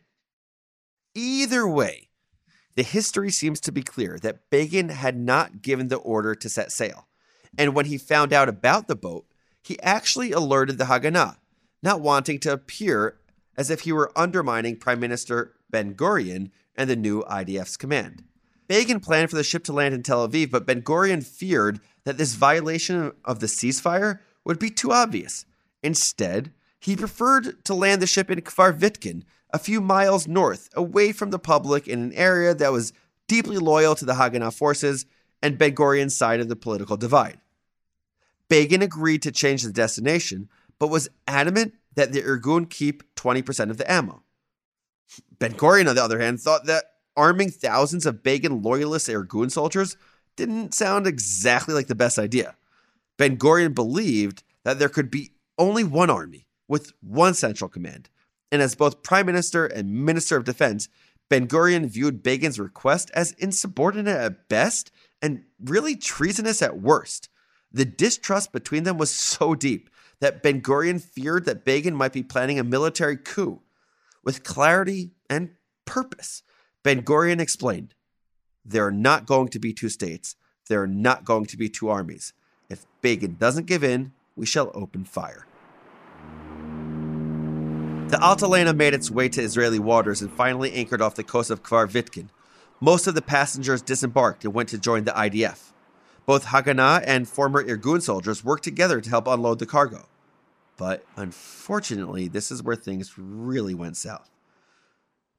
Either 1.15 1.67
way, 1.67 2.09
the 2.75 2.83
history 2.83 3.31
seems 3.31 3.59
to 3.61 3.71
be 3.71 3.81
clear 3.81 4.17
that 4.19 4.49
Begin 4.49 4.89
had 4.89 5.17
not 5.17 5.61
given 5.61 5.89
the 5.89 5.97
order 5.97 6.35
to 6.35 6.49
set 6.49 6.71
sail. 6.71 7.07
And 7.57 7.75
when 7.75 7.85
he 7.85 7.97
found 7.97 8.31
out 8.31 8.47
about 8.47 8.87
the 8.87 8.95
boat, 8.95 9.25
he 9.61 9.79
actually 9.81 10.31
alerted 10.31 10.77
the 10.77 10.85
Haganah, 10.85 11.37
not 11.83 11.99
wanting 11.99 12.39
to 12.39 12.53
appear 12.53 13.17
as 13.57 13.69
if 13.69 13.81
he 13.81 13.91
were 13.91 14.11
undermining 14.15 14.77
Prime 14.77 14.99
Minister 14.99 15.53
Ben 15.69 15.93
Gurion 15.95 16.51
and 16.75 16.89
the 16.89 16.95
new 16.95 17.23
IDF's 17.23 17.77
command. 17.77 18.23
Begin 18.67 18.99
planned 18.99 19.29
for 19.29 19.35
the 19.35 19.43
ship 19.43 19.63
to 19.65 19.73
land 19.73 19.93
in 19.93 20.03
Tel 20.03 20.27
Aviv, 20.27 20.51
but 20.51 20.65
Ben 20.65 20.81
Gurion 20.81 21.25
feared 21.25 21.81
that 22.05 22.17
this 22.17 22.35
violation 22.35 23.11
of 23.25 23.39
the 23.39 23.47
ceasefire 23.47 24.19
would 24.45 24.59
be 24.59 24.69
too 24.69 24.91
obvious. 24.91 25.45
Instead, 25.83 26.51
he 26.79 26.95
preferred 26.95 27.63
to 27.65 27.73
land 27.73 28.01
the 28.01 28.07
ship 28.07 28.31
in 28.31 28.41
Kfar 28.41 28.77
Vitkin, 28.77 29.23
a 29.53 29.59
few 29.59 29.81
miles 29.81 30.27
north, 30.27 30.69
away 30.73 31.11
from 31.11 31.31
the 31.31 31.39
public 31.39 31.87
in 31.87 32.01
an 32.01 32.13
area 32.13 32.53
that 32.55 32.71
was 32.71 32.93
deeply 33.27 33.57
loyal 33.57 33.95
to 33.95 34.05
the 34.05 34.13
Haganah 34.13 34.53
forces 34.53 35.05
and 35.41 35.57
Ben 35.57 35.75
Gurion's 35.75 36.15
side 36.15 36.39
of 36.39 36.49
the 36.49 36.55
political 36.55 36.97
divide. 36.97 37.39
Begin 38.47 38.81
agreed 38.81 39.21
to 39.23 39.31
change 39.31 39.63
the 39.63 39.71
destination, 39.71 40.49
but 40.79 40.87
was 40.87 41.09
adamant 41.27 41.73
that 41.95 42.11
the 42.11 42.21
Irgun 42.21 42.69
keep 42.69 43.15
20% 43.15 43.69
of 43.69 43.77
the 43.77 43.91
ammo. 43.91 44.23
Ben 45.39 45.53
Gurion, 45.53 45.89
on 45.89 45.95
the 45.95 46.03
other 46.03 46.19
hand, 46.19 46.39
thought 46.39 46.65
that 46.65 46.85
arming 47.17 47.49
thousands 47.49 48.05
of 48.05 48.23
Begin 48.23 48.61
loyalist 48.61 49.07
Irgun 49.09 49.51
soldiers 49.51 49.97
didn't 50.35 50.73
sound 50.73 51.07
exactly 51.07 51.73
like 51.73 51.87
the 51.87 51.95
best 51.95 52.17
idea. 52.17 52.55
Ben 53.17 53.37
Gurion 53.37 53.75
believed 53.75 54.43
that 54.63 54.79
there 54.79 54.89
could 54.89 55.11
be 55.11 55.31
only 55.57 55.83
one 55.83 56.09
army 56.09 56.47
with 56.67 56.93
one 57.01 57.33
central 57.33 57.69
command. 57.69 58.09
And 58.51 58.61
as 58.61 58.75
both 58.75 59.03
Prime 59.03 59.25
Minister 59.25 59.65
and 59.65 60.05
Minister 60.05 60.37
of 60.37 60.45
Defense, 60.45 60.87
Ben 61.29 61.47
Gurion 61.47 61.85
viewed 61.85 62.23
Begin's 62.23 62.59
request 62.59 63.11
as 63.13 63.31
insubordinate 63.33 64.17
at 64.17 64.49
best 64.49 64.91
and 65.21 65.43
really 65.63 65.95
treasonous 65.95 66.61
at 66.61 66.81
worst. 66.81 67.29
The 67.71 67.85
distrust 67.85 68.51
between 68.51 68.83
them 68.83 68.97
was 68.97 69.11
so 69.11 69.55
deep 69.55 69.89
that 70.21 70.41
Ben 70.41 70.61
Gurion 70.61 71.01
feared 71.01 71.45
that 71.45 71.65
Begin 71.65 71.95
might 71.95 72.13
be 72.13 72.23
planning 72.23 72.57
a 72.57 72.63
military 72.63 73.17
coup. 73.17 73.61
With 74.23 74.43
clarity 74.43 75.11
and 75.29 75.49
purpose, 75.85 76.43
Ben 76.83 77.01
Gurion 77.01 77.41
explained 77.41 77.95
there 78.63 78.85
are 78.85 78.91
not 78.91 79.25
going 79.25 79.49
to 79.49 79.59
be 79.59 79.73
two 79.73 79.89
states, 79.89 80.35
there 80.69 80.81
are 80.81 80.87
not 80.87 81.25
going 81.25 81.45
to 81.47 81.57
be 81.57 81.67
two 81.67 81.89
armies. 81.89 82.33
If 82.69 82.85
Begin 83.01 83.35
doesn't 83.35 83.65
give 83.65 83.83
in, 83.83 84.13
we 84.35 84.45
shall 84.45 84.71
open 84.75 85.03
fire. 85.03 85.47
The 88.09 88.17
Altalena 88.17 88.75
made 88.75 88.93
its 88.93 89.09
way 89.09 89.27
to 89.29 89.41
Israeli 89.41 89.79
waters 89.79 90.21
and 90.21 90.31
finally 90.31 90.71
anchored 90.73 91.01
off 91.01 91.15
the 91.15 91.23
coast 91.23 91.49
of 91.49 91.63
Kfar 91.63 91.89
Vitkin. 91.89 92.27
Most 92.79 93.07
of 93.07 93.15
the 93.15 93.21
passengers 93.21 93.81
disembarked 93.81 94.45
and 94.45 94.53
went 94.53 94.69
to 94.69 94.77
join 94.77 95.05
the 95.05 95.11
IDF. 95.11 95.70
Both 96.25 96.45
Haganah 96.45 97.03
and 97.05 97.27
former 97.27 97.63
Irgun 97.63 98.01
soldiers 98.01 98.43
worked 98.43 98.63
together 98.63 99.01
to 99.01 99.09
help 99.09 99.27
unload 99.27 99.59
the 99.59 99.65
cargo. 99.65 100.05
But 100.77 101.05
unfortunately, 101.15 102.27
this 102.27 102.51
is 102.51 102.63
where 102.63 102.75
things 102.75 103.17
really 103.17 103.73
went 103.73 103.97
south. 103.97 104.29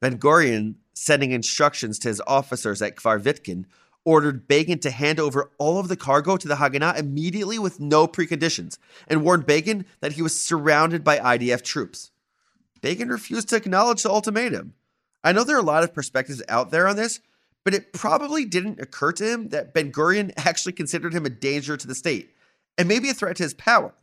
Ben 0.01 0.19
Gurion, 0.19 0.75
sending 0.95 1.31
instructions 1.31 1.99
to 2.01 2.09
his 2.09 2.21
officers 2.27 2.83
at 2.83 2.97
Kfar 2.97 3.21
Vitkin, 3.21 3.67
ordered 4.05 4.49
Begin 4.49 4.79
to 4.81 4.91
hand 4.91 5.21
over 5.21 5.51
all 5.59 5.79
of 5.79 5.89
the 5.89 5.97
cargo 5.97 6.37
to 6.37 6.49
the 6.49 6.57
Haganah 6.57 6.99
immediately 6.99 7.59
with 7.59 7.81
no 7.81 8.09
preconditions, 8.09 8.79
and 9.07 9.25
warned 9.25 9.47
Begin 9.47 9.87
that 10.01 10.13
he 10.13 10.23
was 10.23 10.39
surrounded 10.39 11.05
by 11.05 11.19
IDF 11.19 11.63
troops. 11.63 12.11
Begin 12.81 13.09
refused 13.09 13.49
to 13.51 13.57
acknowledge 13.57 14.03
the 14.03 14.11
ultimatum. 14.11 14.75
I 15.23 15.31
know 15.33 15.45
there 15.45 15.57
are 15.57 15.61
a 15.61 15.65
lot 15.65 15.85
of 15.85 15.95
perspectives 15.95 16.43
out 16.49 16.71
there 16.71 16.89
on 16.89 16.97
this, 16.97 17.21
but 17.65 17.75
it 17.75 17.93
probably 17.93 18.45
didn't 18.45 18.81
occur 18.81 19.13
to 19.13 19.25
him 19.25 19.49
that 19.51 19.75
Ben 19.75 19.93
Gurion 19.93 20.33
actually 20.37 20.73
considered 20.73 21.15
him 21.15 21.27
a 21.27 21.31
danger 21.31 21.77
to 21.77 21.87
the 21.87 21.95
state 21.95 22.31
and 22.79 22.89
maybe 22.89 23.09
a 23.09 23.15
threat 23.15 23.37
to 23.37 23.43
his 23.43 23.55
power. 23.55 23.95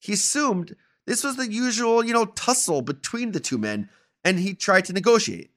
He 0.00 0.12
assumed 0.12 0.76
this 1.06 1.24
was 1.24 1.36
the 1.36 1.50
usual, 1.50 2.04
you 2.04 2.12
know, 2.12 2.26
tussle 2.26 2.82
between 2.82 3.32
the 3.32 3.40
two 3.40 3.58
men, 3.58 3.88
and 4.24 4.38
he 4.38 4.54
tried 4.54 4.84
to 4.86 4.92
negotiate. 4.92 5.50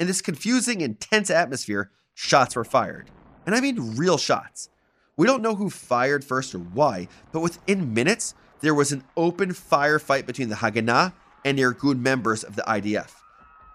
In 0.00 0.06
this 0.06 0.20
confusing 0.20 0.82
and 0.82 0.98
tense 0.98 1.30
atmosphere, 1.30 1.90
shots 2.14 2.56
were 2.56 2.64
fired. 2.64 3.10
And 3.46 3.54
I 3.54 3.60
mean 3.60 3.96
real 3.96 4.18
shots. 4.18 4.70
We 5.16 5.26
don't 5.26 5.42
know 5.42 5.54
who 5.54 5.70
fired 5.70 6.24
first 6.24 6.54
or 6.54 6.58
why, 6.58 7.08
but 7.30 7.40
within 7.40 7.94
minutes, 7.94 8.34
there 8.60 8.74
was 8.74 8.90
an 8.90 9.04
open 9.16 9.50
firefight 9.50 10.26
between 10.26 10.48
the 10.48 10.56
Haganah 10.56 11.12
and 11.44 11.58
Irgun 11.58 12.00
members 12.00 12.42
of 12.42 12.56
the 12.56 12.62
IDF. 12.62 13.12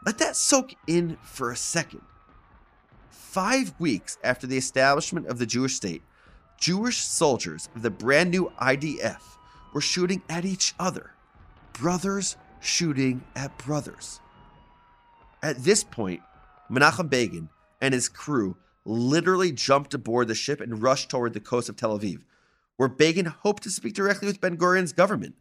Let 0.06 0.18
that 0.18 0.36
soak 0.36 0.74
in 0.88 1.18
for 1.24 1.51
a 1.51 1.56
second. 1.56 2.01
Five 3.39 3.74
weeks 3.79 4.17
after 4.22 4.46
the 4.46 4.58
establishment 4.58 5.27
of 5.27 5.39
the 5.39 5.46
Jewish 5.46 5.74
state, 5.74 6.01
Jewish 6.60 6.98
soldiers 6.98 7.69
of 7.74 7.84
the 7.84 7.89
brand 7.89 8.31
new 8.31 8.51
IDF 8.62 9.22
were 9.72 9.79
shooting 9.79 10.22
at 10.27 10.43
each 10.43 10.75
other. 10.77 11.12
Brothers 11.72 12.36
shooting 12.60 13.24
at 13.38 13.58
brothers. 13.58 14.19
At 15.41 15.63
this 15.63 15.86
point, 15.86 16.19
Menachem 16.69 17.10
Begin 17.10 17.48
and 17.79 17.93
his 17.93 18.10
crew 18.10 18.58
literally 18.84 19.53
jumped 19.53 19.93
aboard 19.93 20.27
the 20.27 20.36
ship 20.36 20.60
and 20.60 20.84
rushed 20.84 21.10
toward 21.10 21.34
the 21.34 21.39
coast 21.39 21.69
of 21.69 21.77
Tel 21.77 21.98
Aviv, 21.98 22.24
where 22.75 22.89
Begin 22.89 23.27
hoped 23.27 23.63
to 23.63 23.69
speak 23.69 23.93
directly 23.93 24.27
with 24.27 24.41
Ben 24.41 24.58
Gurion's 24.58 24.91
government. 24.91 25.36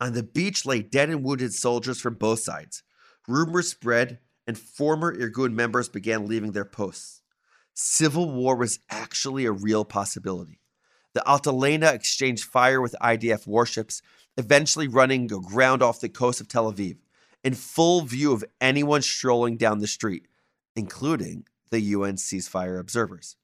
On 0.00 0.14
the 0.14 0.22
beach 0.22 0.64
lay 0.64 0.80
dead 0.80 1.10
and 1.10 1.22
wounded 1.22 1.52
soldiers 1.52 2.00
from 2.00 2.14
both 2.14 2.40
sides. 2.40 2.82
Rumors 3.28 3.68
spread, 3.68 4.18
and 4.46 4.58
former 4.58 5.16
Irgun 5.16 5.52
members 5.52 5.88
began 5.88 6.26
leaving 6.26 6.52
their 6.52 6.64
posts. 6.64 7.22
Civil 7.74 8.30
war 8.30 8.56
was 8.56 8.78
actually 8.90 9.44
a 9.44 9.52
real 9.52 9.84
possibility. 9.84 10.60
The 11.14 11.22
Altalena 11.26 11.92
exchanged 11.92 12.44
fire 12.44 12.80
with 12.80 12.94
IDF 13.02 13.46
warships, 13.46 14.02
eventually 14.36 14.88
running 14.88 15.32
aground 15.32 15.82
off 15.82 16.00
the 16.00 16.08
coast 16.08 16.40
of 16.40 16.48
Tel 16.48 16.72
Aviv, 16.72 16.98
in 17.42 17.54
full 17.54 18.02
view 18.02 18.32
of 18.32 18.44
anyone 18.60 19.02
strolling 19.02 19.56
down 19.56 19.78
the 19.78 19.86
street, 19.86 20.26
including 20.74 21.46
the 21.70 21.80
UN 21.80 22.16
ceasefire 22.16 22.78
observers. 22.78 23.36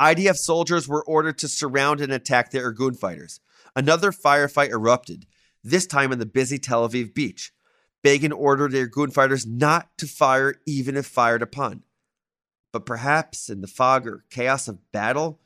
IDF 0.00 0.36
soldiers 0.36 0.88
were 0.88 1.04
ordered 1.04 1.38
to 1.38 1.48
surround 1.48 2.00
and 2.00 2.12
attack 2.12 2.50
the 2.50 2.58
Irgun 2.58 2.98
fighters. 2.98 3.40
Another 3.76 4.10
firefight 4.10 4.70
erupted, 4.70 5.26
this 5.62 5.86
time 5.86 6.12
on 6.12 6.18
the 6.18 6.26
busy 6.26 6.58
Tel 6.58 6.88
Aviv 6.88 7.14
beach. 7.14 7.52
Begin 8.02 8.32
ordered 8.32 8.72
the 8.72 8.86
Irgun 8.86 9.12
fighters 9.12 9.46
not 9.46 9.96
to 9.98 10.06
fire 10.06 10.56
even 10.66 10.96
if 10.96 11.06
fired 11.06 11.42
upon. 11.42 11.84
But 12.72 12.86
perhaps 12.86 13.48
in 13.48 13.60
the 13.60 13.66
fog 13.66 14.06
or 14.06 14.24
chaos 14.30 14.66
of 14.66 14.90
battle, 14.92 15.40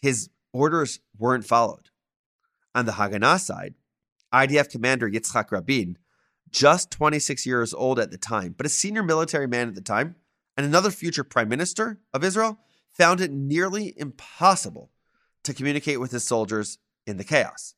his 0.00 0.28
orders 0.52 1.00
weren't 1.16 1.46
followed. 1.46 1.90
On 2.74 2.86
the 2.86 2.92
Haganah 2.92 3.40
side, 3.40 3.74
IDF 4.32 4.70
commander 4.70 5.08
Yitzhak 5.08 5.50
Rabin, 5.50 5.98
just 6.50 6.90
26 6.90 7.46
years 7.46 7.72
old 7.72 7.98
at 7.98 8.10
the 8.10 8.18
time, 8.18 8.54
but 8.56 8.66
a 8.66 8.70
senior 8.70 9.02
military 9.02 9.46
man 9.46 9.68
at 9.68 9.74
the 9.74 9.80
time, 9.80 10.16
and 10.56 10.66
another 10.66 10.90
future 10.90 11.24
prime 11.24 11.48
minister 11.48 12.00
of 12.12 12.24
Israel, 12.24 12.58
found 12.92 13.20
it 13.20 13.30
nearly 13.30 13.94
impossible 13.96 14.90
to 15.44 15.54
communicate 15.54 16.00
with 16.00 16.12
his 16.12 16.24
soldiers 16.24 16.78
in 17.06 17.16
the 17.16 17.24
chaos. 17.24 17.74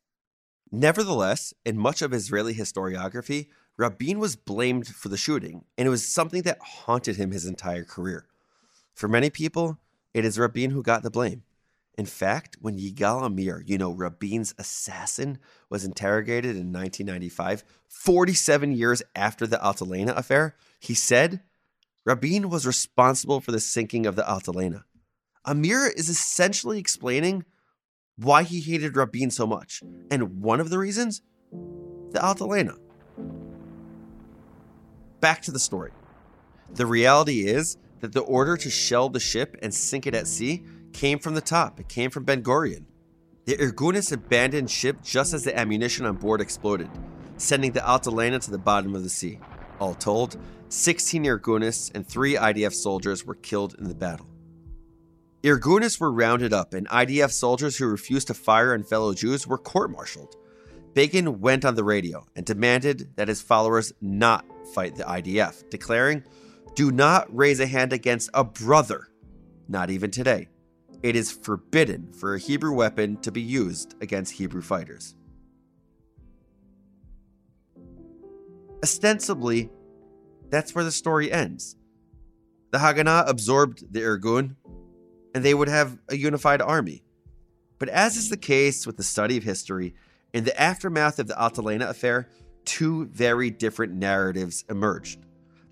Nevertheless, 0.73 1.55
in 1.65 1.79
much 1.79 2.03
of 2.03 2.13
Israeli 2.13 2.55
historiography, 2.55 3.49
Rabin 3.77 4.19
was 4.19 4.37
blamed 4.37 4.87
for 4.87 5.09
the 5.09 5.17
shooting, 5.17 5.65
and 5.77 5.87
it 5.87 5.91
was 5.91 6.07
something 6.07 6.43
that 6.43 6.61
haunted 6.61 7.17
him 7.17 7.33
his 7.33 7.45
entire 7.45 7.85
career. 7.85 8.27
For 8.95 9.09
many 9.09 9.31
people, 9.31 9.79
it 10.13 10.25
is 10.25 10.39
Rabin 10.39 10.71
who 10.71 10.83
got 10.83 11.03
the 11.03 11.11
blame. 11.11 11.43
In 11.97 12.07
fact, 12.07 12.57
when 12.61 12.79
Yigal 12.79 13.23
Amir, 13.23 13.63
you 13.67 13.79
know, 13.79 13.93
Rabin's 13.93 14.55
assassin, 14.59 15.39
was 15.71 15.85
interrogated 15.85 16.57
in 16.57 16.73
1995, 16.73 17.65
47 17.89 18.73
years 18.73 19.03
after 19.15 19.47
the 19.47 19.59
Altalena 19.59 20.17
affair, 20.17 20.57
he 20.81 20.95
said 20.95 21.41
Rabin 22.05 22.51
was 22.51 22.67
responsible 22.67 23.41
for 23.41 23.53
the 23.53 23.61
sinking 23.61 24.07
of 24.07 24.17
the 24.17 24.23
Altalena. 24.23 24.85
Amir 25.45 25.87
is 25.87 26.09
essentially 26.09 26.79
explaining 26.79 27.45
why 28.17 28.43
he 28.43 28.61
hated 28.61 28.97
Rabin 28.97 29.31
so 29.31 29.47
much. 29.47 29.83
And 30.11 30.41
one 30.43 30.61
of 30.61 30.71
the 30.71 30.79
reasons? 30.79 31.23
The 31.51 32.21
Altalena. 32.21 32.77
Back 35.25 35.41
to 35.45 35.51
the 35.51 35.59
story. 35.59 35.91
The 36.75 36.85
reality 36.85 37.47
is 37.47 37.79
that 38.01 38.13
the 38.13 38.21
order 38.21 38.59
to 38.59 38.69
shell 38.69 39.09
the 39.09 39.19
ship 39.19 39.57
and 39.63 39.73
sink 39.73 40.07
it 40.07 40.15
at 40.15 40.27
sea 40.27 40.67
came 40.93 41.19
from 41.19 41.35
the 41.35 41.41
top. 41.41 41.81
It 41.81 41.89
came 41.89 42.11
from 42.11 42.25
Ben 42.25 42.43
Gurion. 42.43 42.85
The 43.47 43.57
Irgunis 43.57 44.13
abandoned 44.13 44.71
ship 44.71 44.99
just 45.03 45.33
as 45.33 45.43
the 45.43 45.59
ammunition 45.59 46.05
on 46.05 46.17
board 46.17 46.43
exploded, 46.43 46.91
sending 47.39 47.73
the 47.73 47.81
Altalena 47.81 48.39
to 48.45 48.51
the 48.51 48.59
bottom 48.59 48.95
of 48.95 49.03
the 49.03 49.09
sea. 49.09 49.39
All 49.81 49.95
told, 49.95 50.37
16 50.69 51.25
Irgunis 51.25 51.91
and 51.95 52.07
3 52.07 52.35
IDF 52.35 52.75
soldiers 52.75 53.25
were 53.25 53.37
killed 53.37 53.77
in 53.79 53.89
the 53.89 53.95
battle. 53.95 54.27
Irgunis 55.43 55.99
were 55.99 56.13
rounded 56.13 56.53
up, 56.53 56.75
and 56.75 56.87
IDF 56.91 57.33
soldiers 57.33 57.79
who 57.79 57.87
refused 57.87 58.27
to 58.27 58.35
fire 58.35 58.75
on 58.75 58.83
fellow 58.83 59.15
Jews 59.15 59.47
were 59.47 59.57
court 59.57 59.91
martialed. 59.91 60.37
Begin 60.95 61.41
went 61.41 61.65
on 61.65 61.75
the 61.75 61.83
radio 61.83 62.25
and 62.37 62.47
demanded 62.47 63.17
that 63.17 63.27
his 63.27 63.43
followers 63.43 63.93
not 64.01 64.45
fight 64.75 64.95
the 64.95 65.03
IDF, 65.03 65.69
declaring, 65.69 66.23
Do 66.77 66.93
not 66.93 67.27
raise 67.35 67.59
a 67.59 67.67
hand 67.67 67.93
against 67.93 68.31
a 68.33 68.45
brother, 68.45 69.09
not 69.69 69.91
even 69.91 70.13
today. 70.13 70.49
It 71.03 71.17
is 71.17 71.33
forbidden 71.33 72.13
for 72.13 72.35
a 72.35 72.39
Hebrew 72.39 72.73
weapon 72.73 73.17
to 73.23 73.33
be 73.33 73.43
used 73.43 73.97
against 74.01 74.35
Hebrew 74.35 74.63
fighters. 74.63 75.17
Ostensibly, 78.83 79.71
that's 80.49 80.77
where 80.77 80.85
the 80.85 80.93
story 80.93 81.33
ends. 81.33 81.77
The 82.71 82.79
Haganah 82.79 83.29
absorbed 83.29 83.93
the 83.93 84.01
Irgun, 84.01 84.55
and 85.35 85.45
they 85.45 85.55
would 85.55 85.69
have 85.69 85.99
a 86.09 86.17
unified 86.17 86.63
army. 86.63 87.03
But 87.79 87.89
as 87.89 88.17
is 88.17 88.31
the 88.31 88.37
case 88.37 88.87
with 88.87 88.97
the 88.97 89.03
study 89.03 89.37
of 89.37 89.43
history, 89.43 89.95
in 90.35 90.43
the 90.43 90.61
aftermath 90.61 91.21
of 91.21 91.29
the 91.29 91.35
Altalena 91.35 91.89
affair, 91.89 92.29
two 92.65 93.07
very 93.07 93.51
different 93.51 93.95
narratives 93.95 94.65
emerged. 94.69 95.25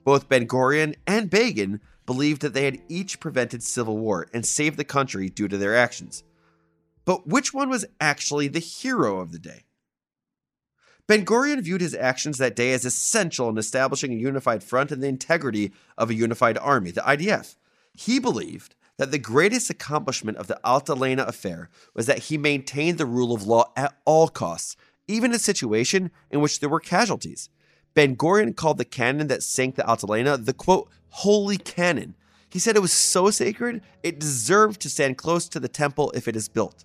Both 0.05 0.29
Ben 0.29 0.47
Gurion 0.47 0.95
and 1.05 1.29
Begin 1.29 1.81
believed 2.07 2.43
that 2.43 2.55
they 2.55 2.65
had 2.65 2.81
each 2.89 3.19
prevented 3.19 3.63
civil 3.63 3.99
war 3.99 4.29
and 4.33 4.47
saved 4.47 4.77
the 4.77 4.85
country 4.85 5.29
due 5.29 5.49
to 5.49 5.59
their 5.59 5.77
actions. 5.77 6.23
But 7.05 7.27
which 7.27 7.53
one 7.53 7.69
was 7.69 7.85
actually 8.01 8.47
the 8.47 8.61
hero 8.61 9.19
of 9.19 9.33
the 9.33 9.39
day? 9.41 9.65
Ben 11.09 11.25
Gurion 11.25 11.61
viewed 11.61 11.81
his 11.81 11.97
actions 11.97 12.39
that 12.39 12.55
day 12.55 12.73
as 12.73 12.85
essential 12.85 13.49
in 13.49 13.59
establishing 13.59 14.13
a 14.13 14.17
unified 14.17 14.63
front 14.63 14.93
and 14.93 15.03
the 15.03 15.09
integrity 15.09 15.73
of 15.99 16.11
a 16.11 16.15
unified 16.15 16.57
army, 16.57 16.93
the 16.93 17.01
IDF. 17.01 17.57
He 17.95 18.21
believed 18.21 18.77
that 18.99 19.11
the 19.11 19.19
greatest 19.19 19.71
accomplishment 19.71 20.37
of 20.37 20.47
the 20.47 20.61
Altalena 20.65 21.27
affair 21.27 21.71
was 21.95 22.07
that 22.07 22.25
he 22.25 22.39
maintained 22.39 22.99
the 22.99 23.07
rule 23.07 23.33
of 23.35 23.47
law 23.47 23.73
at 23.77 23.97
all 24.05 24.29
costs, 24.29 24.77
even 25.09 25.31
in 25.31 25.37
a 25.37 25.41
situation 25.41 26.11
in 26.31 26.41
which 26.41 26.61
there 26.61 26.69
were 26.69 26.81
casualties. 26.81 27.49
Ben 27.95 28.17
Gurion 28.17 28.57
called 28.57 28.79
the 28.79 28.85
cannon 28.85 29.27
that 29.29 29.43
sank 29.43 29.75
the 29.75 29.83
Altalena 29.83 30.43
the 30.43 30.53
quote, 30.53 30.91
holy 31.09 31.59
cannon. 31.59 32.15
He 32.51 32.59
said 32.59 32.77
it 32.77 32.83
was 32.83 32.93
so 32.93 33.31
sacred, 33.31 33.83
it 34.03 34.21
deserved 34.21 34.81
to 34.83 34.91
stand 34.91 35.19
close 35.19 35.49
to 35.49 35.61
the 35.61 35.69
temple 35.69 36.13
if 36.15 36.29
it 36.29 36.37
is 36.37 36.49
built. 36.49 36.85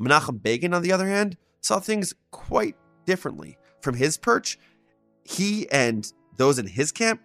Menachem 0.00 0.42
Begin, 0.42 0.74
on 0.74 0.82
the 0.82 0.92
other 0.92 1.08
hand, 1.08 1.36
saw 1.60 1.80
things 1.80 2.14
quite 2.30 2.76
differently. 3.04 3.58
From 3.80 3.94
his 3.94 4.16
perch, 4.16 4.58
he 5.24 5.68
and 5.70 6.12
those 6.36 6.58
in 6.58 6.66
his 6.66 6.92
camp 6.92 7.20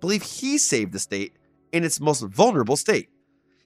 believe 0.00 0.22
he 0.22 0.58
saved 0.58 0.92
the 0.92 0.98
state 0.98 1.36
in 1.72 1.84
its 1.84 2.00
most 2.00 2.22
vulnerable 2.22 2.76
state. 2.76 3.08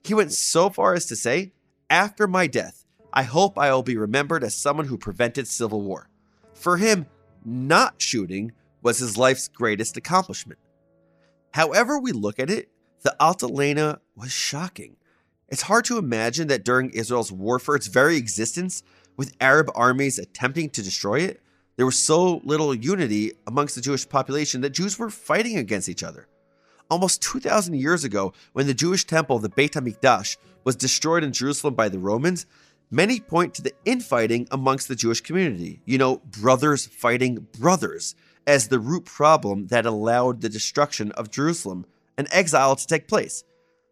He 0.03 0.13
went 0.13 0.33
so 0.33 0.69
far 0.69 0.93
as 0.93 1.05
to 1.07 1.15
say, 1.15 1.53
After 1.89 2.27
my 2.27 2.47
death, 2.47 2.85
I 3.13 3.23
hope 3.23 3.57
I 3.57 3.71
will 3.71 3.83
be 3.83 3.97
remembered 3.97 4.43
as 4.43 4.55
someone 4.55 4.87
who 4.87 4.97
prevented 4.97 5.47
civil 5.47 5.81
war. 5.81 6.09
For 6.53 6.77
him, 6.77 7.07
not 7.45 8.01
shooting 8.01 8.51
was 8.81 8.99
his 8.99 9.17
life's 9.17 9.47
greatest 9.47 9.97
accomplishment. 9.97 10.59
However, 11.53 11.99
we 11.99 12.11
look 12.11 12.39
at 12.39 12.49
it, 12.49 12.69
the 13.01 13.15
Altalena 13.19 13.99
was 14.15 14.31
shocking. 14.31 14.97
It's 15.49 15.63
hard 15.63 15.85
to 15.85 15.97
imagine 15.97 16.47
that 16.49 16.65
during 16.65 16.89
Israel's 16.89 17.31
war 17.31 17.57
for 17.57 17.75
its 17.75 17.87
very 17.87 18.17
existence, 18.17 18.83
with 19.15 19.35
Arab 19.39 19.71
armies 19.75 20.19
attempting 20.19 20.69
to 20.71 20.83
destroy 20.83 21.21
it, 21.21 21.41
there 21.75 21.85
was 21.85 21.97
so 21.97 22.41
little 22.43 22.73
unity 22.73 23.33
amongst 23.45 23.75
the 23.75 23.81
Jewish 23.81 24.07
population 24.07 24.61
that 24.61 24.71
Jews 24.71 24.97
were 24.99 25.09
fighting 25.09 25.57
against 25.57 25.89
each 25.89 26.03
other. 26.03 26.27
Almost 26.89 27.21
2,000 27.21 27.75
years 27.75 28.03
ago, 28.03 28.33
when 28.53 28.67
the 28.67 28.73
Jewish 28.73 29.05
temple, 29.05 29.39
the 29.39 29.49
Beit 29.49 29.73
HaMikdash, 29.73 30.37
was 30.63 30.75
destroyed 30.75 31.23
in 31.23 31.33
Jerusalem 31.33 31.75
by 31.75 31.89
the 31.89 31.99
Romans, 31.99 32.45
many 32.89 33.19
point 33.19 33.53
to 33.55 33.61
the 33.61 33.73
infighting 33.85 34.47
amongst 34.51 34.87
the 34.87 34.95
Jewish 34.95 35.21
community. 35.21 35.81
You 35.85 35.97
know, 35.97 36.17
brothers 36.25 36.85
fighting 36.85 37.47
brothers, 37.59 38.15
as 38.45 38.69
the 38.69 38.79
root 38.79 39.05
problem 39.05 39.67
that 39.67 39.85
allowed 39.85 40.41
the 40.41 40.49
destruction 40.49 41.11
of 41.13 41.29
Jerusalem 41.29 41.85
and 42.17 42.27
exile 42.31 42.75
to 42.75 42.87
take 42.87 43.07
place. 43.07 43.43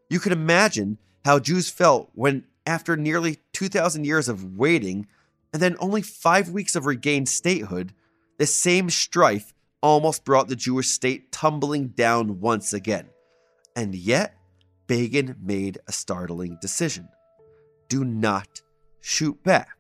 You 0.10 0.20
can 0.20 0.32
imagine 0.32 0.98
how 1.26 1.40
Jews 1.40 1.70
felt 1.70 2.10
when, 2.14 2.46
after 2.66 2.96
nearly 2.96 3.40
2,000 3.54 4.06
years 4.06 4.30
of 4.30 4.58
waiting 4.58 5.08
and 5.52 5.62
then 5.62 5.76
only 5.80 6.02
five 6.02 6.50
weeks 6.50 6.76
of 6.76 6.86
regained 6.86 7.30
statehood, 7.30 7.94
the 8.38 8.46
same 8.46 8.90
strife 8.90 9.54
almost 9.86 10.26
brought 10.26 10.48
the 10.48 10.56
Jewish 10.56 10.90
state 10.90 11.32
tumbling 11.32 11.90
down 11.90 12.40
once 12.42 12.74
again. 12.74 13.08
And 13.76 13.94
yet, 13.94 14.36
Begin 14.88 15.36
made 15.40 15.78
a 15.88 15.92
startling 15.92 16.58
decision 16.60 17.08
do 17.88 18.04
not 18.04 18.64
shoot 19.00 19.44
back. 19.44 19.78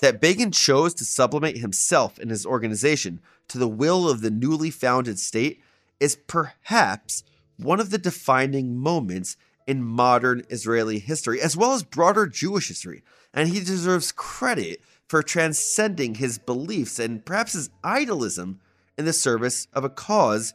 That 0.00 0.20
Begin 0.20 0.50
chose 0.50 0.92
to 0.94 1.04
sublimate 1.04 1.58
himself 1.58 2.18
and 2.18 2.32
his 2.32 2.44
organization 2.44 3.20
to 3.46 3.58
the 3.58 3.68
will 3.68 4.08
of 4.08 4.22
the 4.22 4.30
newly 4.30 4.70
founded 4.70 5.20
state 5.20 5.62
is 6.00 6.16
perhaps 6.26 7.22
one 7.56 7.78
of 7.78 7.90
the 7.90 7.98
defining 7.98 8.76
moments 8.76 9.36
in 9.68 9.84
modern 9.84 10.42
Israeli 10.50 10.98
history, 10.98 11.40
as 11.40 11.56
well 11.56 11.74
as 11.74 11.84
broader 11.84 12.26
Jewish 12.26 12.68
history, 12.68 13.04
and 13.32 13.48
he 13.48 13.60
deserves 13.60 14.10
credit 14.10 14.80
for 15.08 15.22
transcending 15.22 16.16
his 16.16 16.38
beliefs 16.38 16.98
and 16.98 17.24
perhaps 17.24 17.52
his 17.52 17.70
idolism 17.84 18.58
in 18.98 19.04
the 19.04 19.12
service 19.12 19.68
of 19.72 19.84
a 19.84 19.90
cause 19.90 20.52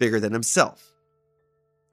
bigger 0.00 0.18
than 0.18 0.32
himself. 0.32 0.94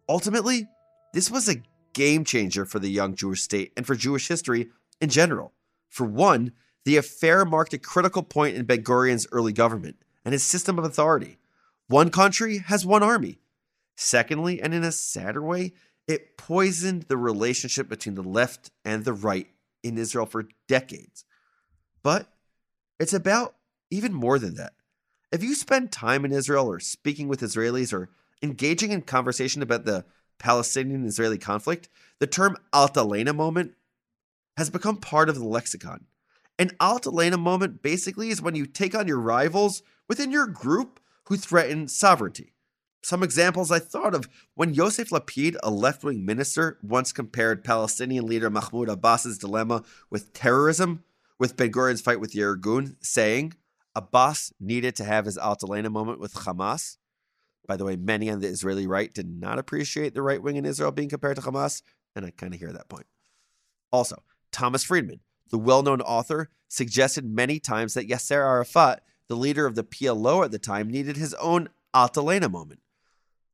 Ultimately, 0.07 0.67
this 1.13 1.29
was 1.29 1.47
a 1.47 1.61
game 1.93 2.23
changer 2.23 2.65
for 2.65 2.79
the 2.79 2.89
young 2.89 3.13
Jewish 3.13 3.41
state 3.41 3.73
and 3.75 3.85
for 3.85 3.95
Jewish 3.95 4.27
history 4.27 4.69
in 5.01 5.09
general. 5.09 5.53
For 5.89 6.05
one, 6.05 6.53
the 6.85 6.97
affair 6.97 7.45
marked 7.45 7.73
a 7.73 7.77
critical 7.77 8.23
point 8.23 8.55
in 8.55 8.65
Ben 8.65 8.83
Gurion's 8.83 9.27
early 9.31 9.53
government 9.53 9.97
and 10.23 10.33
his 10.33 10.43
system 10.43 10.79
of 10.79 10.85
authority. 10.85 11.37
One 11.87 12.09
country 12.09 12.59
has 12.59 12.85
one 12.85 13.03
army. 13.03 13.39
Secondly, 13.95 14.61
and 14.61 14.73
in 14.73 14.83
a 14.83 14.91
sadder 14.91 15.41
way, 15.41 15.73
it 16.07 16.37
poisoned 16.37 17.03
the 17.03 17.17
relationship 17.17 17.89
between 17.89 18.15
the 18.15 18.23
left 18.23 18.71
and 18.85 19.03
the 19.03 19.13
right 19.13 19.47
in 19.83 19.97
Israel 19.97 20.25
for 20.25 20.47
decades. 20.67 21.25
But 22.01 22.31
it's 22.99 23.13
about 23.13 23.55
even 23.91 24.13
more 24.13 24.39
than 24.39 24.55
that. 24.55 24.73
If 25.31 25.43
you 25.43 25.53
spend 25.53 25.91
time 25.91 26.25
in 26.25 26.31
Israel 26.31 26.67
or 26.67 26.79
speaking 26.79 27.27
with 27.27 27.41
Israelis 27.41 27.93
or 27.93 28.09
engaging 28.41 28.91
in 28.91 29.03
conversation 29.03 29.61
about 29.61 29.85
the 29.85 30.05
Palestinian 30.39 31.05
Israeli 31.05 31.37
conflict, 31.37 31.87
the 32.17 32.25
term 32.25 32.57
Altalena 32.73 33.35
moment 33.35 33.73
has 34.57 34.71
become 34.71 34.97
part 34.97 35.29
of 35.29 35.35
the 35.35 35.45
lexicon. 35.45 36.05
An 36.57 36.69
Altalena 36.81 37.39
moment 37.39 37.83
basically 37.83 38.29
is 38.29 38.41
when 38.41 38.55
you 38.55 38.65
take 38.65 38.95
on 38.95 39.07
your 39.07 39.19
rivals 39.19 39.83
within 40.07 40.31
your 40.31 40.47
group 40.47 40.99
who 41.25 41.37
threaten 41.37 41.87
sovereignty. 41.87 42.53
Some 43.03 43.21
examples 43.21 43.71
I 43.71 43.79
thought 43.79 44.15
of 44.15 44.27
when 44.55 44.73
Yosef 44.73 45.11
Lapid, 45.11 45.55
a 45.61 45.69
left 45.69 46.03
wing 46.03 46.25
minister, 46.25 46.79
once 46.81 47.13
compared 47.13 47.63
Palestinian 47.63 48.25
leader 48.25 48.49
Mahmoud 48.49 48.89
Abbas's 48.89 49.37
dilemma 49.37 49.83
with 50.09 50.33
terrorism 50.33 51.03
with 51.37 51.55
Ben 51.55 51.71
Gurion's 51.71 52.01
fight 52.01 52.19
with 52.19 52.33
the 52.33 52.41
Irgun, 52.41 52.95
saying 52.99 53.53
Abbas 53.99 54.53
needed 54.61 54.95
to 54.95 55.03
have 55.03 55.25
his 55.25 55.37
Altalena 55.37 55.91
moment 55.91 56.19
with 56.19 56.33
Hamas. 56.33 56.97
By 57.67 57.75
the 57.75 57.83
way, 57.83 57.97
many 57.97 58.29
on 58.29 58.39
the 58.39 58.47
Israeli 58.47 58.87
right 58.87 59.13
did 59.13 59.29
not 59.29 59.59
appreciate 59.59 60.13
the 60.13 60.21
right 60.21 60.41
wing 60.41 60.55
in 60.55 60.65
Israel 60.65 60.91
being 60.91 61.09
compared 61.09 61.35
to 61.35 61.41
Hamas, 61.41 61.81
and 62.15 62.25
I 62.25 62.31
kind 62.31 62.53
of 62.53 62.59
hear 62.61 62.71
that 62.71 62.87
point. 62.87 63.07
Also, 63.91 64.23
Thomas 64.53 64.85
Friedman, 64.85 65.19
the 65.49 65.57
well 65.57 65.83
known 65.83 65.99
author, 66.01 66.49
suggested 66.69 67.25
many 67.25 67.59
times 67.59 67.93
that 67.93 68.07
Yasser 68.07 68.37
Arafat, 68.37 69.03
the 69.27 69.35
leader 69.35 69.65
of 69.65 69.75
the 69.75 69.83
PLO 69.83 70.45
at 70.45 70.51
the 70.51 70.59
time, 70.59 70.89
needed 70.89 71.17
his 71.17 71.33
own 71.35 71.67
Altalena 71.93 72.49
moment. 72.49 72.79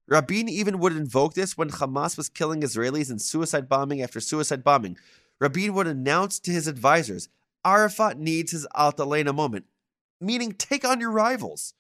Rabin 0.08 0.48
even 0.48 0.78
would 0.78 0.96
invoke 0.96 1.34
this 1.34 1.58
when 1.58 1.72
Hamas 1.72 2.18
was 2.18 2.30
killing 2.30 2.62
Israelis 2.62 3.10
in 3.10 3.18
suicide 3.18 3.68
bombing 3.68 4.04
after 4.04 4.20
suicide 4.20 4.64
bombing. 4.64 4.96
Rabin 5.40 5.74
would 5.74 5.88
announce 5.88 6.40
to 6.42 6.52
his 6.52 6.68
advisors, 6.68 7.30
Arafat 7.66 8.20
needs 8.20 8.52
his 8.52 8.68
Altalena 8.76 9.34
moment, 9.34 9.66
meaning 10.20 10.54
take 10.54 10.86
on 10.86 11.00
your 11.00 11.12
rivals. 11.12 11.74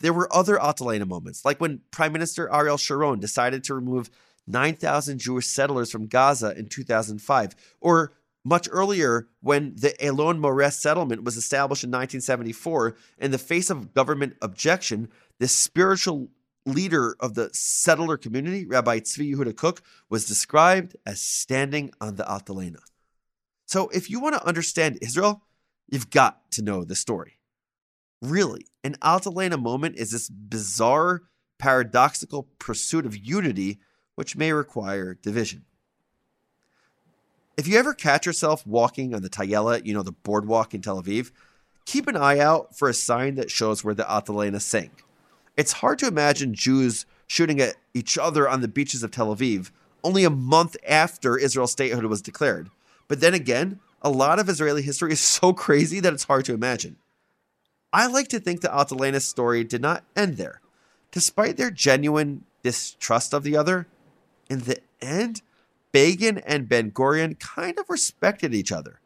There 0.00 0.12
were 0.12 0.34
other 0.34 0.56
Altalena 0.56 1.06
moments, 1.06 1.44
like 1.44 1.60
when 1.60 1.80
Prime 1.90 2.12
Minister 2.12 2.52
Ariel 2.52 2.78
Sharon 2.78 3.20
decided 3.20 3.64
to 3.64 3.74
remove 3.74 4.10
9,000 4.46 5.18
Jewish 5.18 5.46
settlers 5.46 5.90
from 5.90 6.06
Gaza 6.06 6.56
in 6.56 6.68
2005, 6.68 7.54
or 7.80 8.14
much 8.44 8.68
earlier 8.70 9.28
when 9.40 9.74
the 9.76 9.94
Elon 10.02 10.40
Moreh 10.40 10.70
settlement 10.70 11.24
was 11.24 11.36
established 11.36 11.84
in 11.84 11.90
1974 11.90 12.96
in 13.18 13.30
the 13.30 13.38
face 13.38 13.68
of 13.68 13.92
government 13.92 14.36
objection, 14.40 15.10
the 15.38 15.48
spiritual 15.48 16.28
leader 16.66 17.16
of 17.20 17.34
the 17.34 17.50
settler 17.52 18.16
community, 18.16 18.66
Rabbi 18.66 19.00
Tzvi 19.00 19.34
Yehuda 19.34 19.56
Kook, 19.56 19.82
was 20.08 20.24
described 20.24 20.96
as 21.04 21.20
standing 21.20 21.90
on 22.00 22.16
the 22.16 22.24
Altalena. 22.24 22.80
So 23.66 23.88
if 23.90 24.10
you 24.10 24.20
want 24.20 24.34
to 24.36 24.46
understand 24.46 24.98
Israel, 25.02 25.42
you've 25.88 26.10
got 26.10 26.50
to 26.52 26.62
know 26.62 26.84
the 26.84 26.96
story. 26.96 27.39
Really, 28.22 28.66
an 28.84 28.96
Altalena 29.02 29.60
moment 29.60 29.96
is 29.96 30.10
this 30.10 30.28
bizarre, 30.28 31.22
paradoxical 31.58 32.48
pursuit 32.58 33.06
of 33.06 33.16
unity 33.16 33.80
which 34.14 34.36
may 34.36 34.52
require 34.52 35.14
division. 35.14 35.64
If 37.56 37.66
you 37.66 37.78
ever 37.78 37.94
catch 37.94 38.26
yourself 38.26 38.66
walking 38.66 39.14
on 39.14 39.22
the 39.22 39.30
Tayela, 39.30 39.84
you 39.84 39.94
know, 39.94 40.02
the 40.02 40.12
boardwalk 40.12 40.74
in 40.74 40.82
Tel 40.82 41.02
Aviv, 41.02 41.30
keep 41.86 42.06
an 42.06 42.16
eye 42.16 42.38
out 42.38 42.76
for 42.76 42.88
a 42.88 42.94
sign 42.94 43.34
that 43.36 43.50
shows 43.50 43.82
where 43.82 43.94
the 43.94 44.04
Altalena 44.04 44.60
sank. 44.60 45.04
It's 45.56 45.72
hard 45.72 45.98
to 46.00 46.06
imagine 46.06 46.54
Jews 46.54 47.06
shooting 47.26 47.60
at 47.60 47.76
each 47.94 48.16
other 48.18 48.48
on 48.48 48.60
the 48.60 48.68
beaches 48.68 49.02
of 49.02 49.10
Tel 49.10 49.34
Aviv 49.34 49.70
only 50.02 50.24
a 50.24 50.30
month 50.30 50.76
after 50.86 51.36
Israel's 51.36 51.72
statehood 51.72 52.04
was 52.06 52.22
declared. 52.22 52.70
But 53.08 53.20
then 53.20 53.34
again, 53.34 53.80
a 54.02 54.10
lot 54.10 54.38
of 54.38 54.48
Israeli 54.48 54.82
history 54.82 55.12
is 55.12 55.20
so 55.20 55.52
crazy 55.54 56.00
that 56.00 56.12
it's 56.12 56.24
hard 56.24 56.44
to 56.46 56.54
imagine. 56.54 56.96
I 57.92 58.06
like 58.06 58.28
to 58.28 58.40
think 58.40 58.60
the 58.60 58.68
Altalena 58.68 59.20
story 59.20 59.64
did 59.64 59.82
not 59.82 60.04
end 60.14 60.36
there. 60.36 60.60
Despite 61.10 61.56
their 61.56 61.70
genuine 61.70 62.44
distrust 62.62 63.34
of 63.34 63.42
the 63.42 63.56
other, 63.56 63.86
in 64.48 64.60
the 64.60 64.78
end, 65.00 65.42
Begin 65.92 66.38
and 66.38 66.68
Ben 66.68 66.92
Gurion 66.92 67.38
kind 67.38 67.78
of 67.78 67.90
respected 67.90 68.54
each 68.54 68.70
other. 68.70 69.00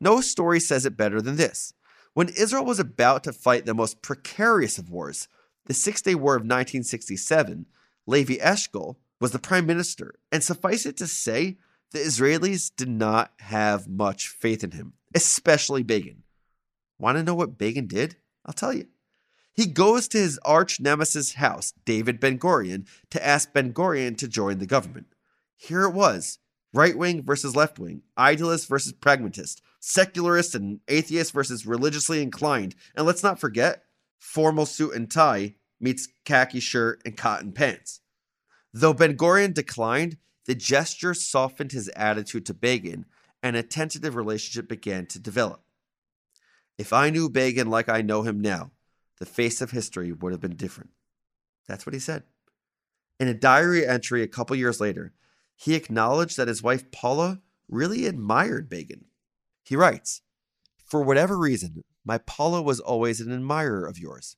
No 0.00 0.22
story 0.22 0.60
says 0.60 0.86
it 0.86 0.96
better 0.96 1.20
than 1.20 1.36
this. 1.36 1.74
When 2.14 2.28
Israel 2.30 2.64
was 2.64 2.78
about 2.78 3.22
to 3.24 3.32
fight 3.32 3.66
the 3.66 3.74
most 3.74 4.02
precarious 4.02 4.78
of 4.78 4.90
wars, 4.90 5.28
the 5.66 5.74
Six 5.74 6.00
Day 6.00 6.14
War 6.14 6.34
of 6.34 6.40
1967, 6.40 7.66
Levi 8.06 8.36
Eshkol 8.36 8.96
was 9.20 9.32
the 9.32 9.38
prime 9.38 9.66
minister, 9.66 10.14
and 10.32 10.42
suffice 10.42 10.84
it 10.86 10.96
to 10.96 11.06
say, 11.06 11.58
the 11.92 11.98
Israelis 11.98 12.72
did 12.74 12.88
not 12.88 13.32
have 13.40 13.86
much 13.86 14.28
faith 14.28 14.64
in 14.64 14.72
him, 14.72 14.94
especially 15.14 15.82
Begin. 15.82 16.22
Want 16.98 17.18
to 17.18 17.22
know 17.22 17.34
what 17.34 17.58
Begin 17.58 17.86
did? 17.86 18.16
I'll 18.44 18.52
tell 18.52 18.72
you. 18.72 18.86
He 19.54 19.66
goes 19.66 20.08
to 20.08 20.18
his 20.18 20.38
arch 20.44 20.80
nemesis' 20.80 21.34
house, 21.34 21.74
David 21.84 22.20
Ben 22.20 22.38
Gurion, 22.38 22.86
to 23.10 23.24
ask 23.24 23.52
Ben 23.52 23.72
Gurion 23.72 24.16
to 24.18 24.28
join 24.28 24.58
the 24.58 24.66
government. 24.66 25.08
Here 25.56 25.82
it 25.82 25.92
was 25.92 26.38
right 26.72 26.96
wing 26.96 27.22
versus 27.22 27.54
left 27.54 27.78
wing, 27.78 28.02
idealist 28.16 28.68
versus 28.68 28.92
pragmatist, 28.92 29.60
secularist 29.78 30.54
and 30.54 30.80
atheist 30.88 31.32
versus 31.32 31.66
religiously 31.66 32.22
inclined. 32.22 32.74
And 32.94 33.06
let's 33.06 33.22
not 33.22 33.38
forget, 33.38 33.84
formal 34.18 34.66
suit 34.66 34.94
and 34.94 35.10
tie 35.10 35.56
meets 35.80 36.08
khaki 36.24 36.60
shirt 36.60 37.02
and 37.04 37.16
cotton 37.16 37.52
pants. 37.52 38.00
Though 38.72 38.94
Ben 38.94 39.16
Gurion 39.16 39.52
declined, 39.52 40.16
the 40.46 40.54
gesture 40.54 41.14
softened 41.14 41.72
his 41.72 41.88
attitude 41.90 42.46
to 42.46 42.54
Begin, 42.54 43.04
and 43.42 43.54
a 43.54 43.62
tentative 43.62 44.16
relationship 44.16 44.68
began 44.68 45.06
to 45.06 45.18
develop. 45.18 45.62
If 46.78 46.92
I 46.92 47.10
knew 47.10 47.28
Begin 47.28 47.68
like 47.68 47.88
I 47.88 48.02
know 48.02 48.22
him 48.22 48.40
now, 48.40 48.70
the 49.18 49.26
face 49.26 49.60
of 49.60 49.70
history 49.70 50.12
would 50.12 50.32
have 50.32 50.40
been 50.40 50.56
different. 50.56 50.90
That's 51.68 51.86
what 51.86 51.94
he 51.94 52.00
said. 52.00 52.24
In 53.20 53.28
a 53.28 53.34
diary 53.34 53.86
entry 53.86 54.22
a 54.22 54.28
couple 54.28 54.56
years 54.56 54.80
later, 54.80 55.12
he 55.54 55.74
acknowledged 55.74 56.36
that 56.36 56.48
his 56.48 56.62
wife 56.62 56.90
Paula 56.90 57.40
really 57.68 58.06
admired 58.06 58.68
Begin. 58.68 59.04
He 59.62 59.76
writes, 59.76 60.22
For 60.84 61.02
whatever 61.02 61.38
reason, 61.38 61.84
my 62.04 62.18
Paula 62.18 62.62
was 62.62 62.80
always 62.80 63.20
an 63.20 63.32
admirer 63.32 63.86
of 63.86 63.98
yours. 63.98 64.36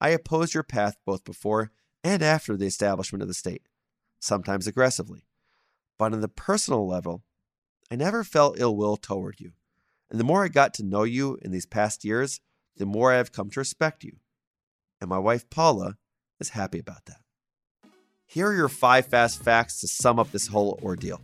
I 0.00 0.10
opposed 0.10 0.54
your 0.54 0.62
path 0.62 0.96
both 1.04 1.24
before 1.24 1.70
and 2.02 2.22
after 2.22 2.56
the 2.56 2.66
establishment 2.66 3.22
of 3.22 3.28
the 3.28 3.34
state, 3.34 3.68
sometimes 4.20 4.66
aggressively. 4.66 5.26
But 5.98 6.12
on 6.12 6.20
the 6.20 6.28
personal 6.28 6.86
level, 6.86 7.24
I 7.90 7.96
never 7.96 8.24
felt 8.24 8.58
ill 8.58 8.76
will 8.76 8.96
toward 8.96 9.40
you. 9.40 9.52
And 10.14 10.20
the 10.20 10.24
more 10.24 10.44
I 10.44 10.48
got 10.48 10.74
to 10.74 10.84
know 10.84 11.02
you 11.02 11.40
in 11.42 11.50
these 11.50 11.66
past 11.66 12.04
years, 12.04 12.38
the 12.76 12.86
more 12.86 13.12
I 13.12 13.16
have 13.16 13.32
come 13.32 13.50
to 13.50 13.58
respect 13.58 14.04
you. 14.04 14.18
And 15.00 15.10
my 15.10 15.18
wife 15.18 15.50
Paula 15.50 15.96
is 16.38 16.50
happy 16.50 16.78
about 16.78 17.06
that. 17.06 17.16
Here 18.24 18.46
are 18.46 18.54
your 18.54 18.68
five 18.68 19.06
fast 19.06 19.42
facts 19.42 19.80
to 19.80 19.88
sum 19.88 20.20
up 20.20 20.30
this 20.30 20.46
whole 20.46 20.78
ordeal. 20.84 21.20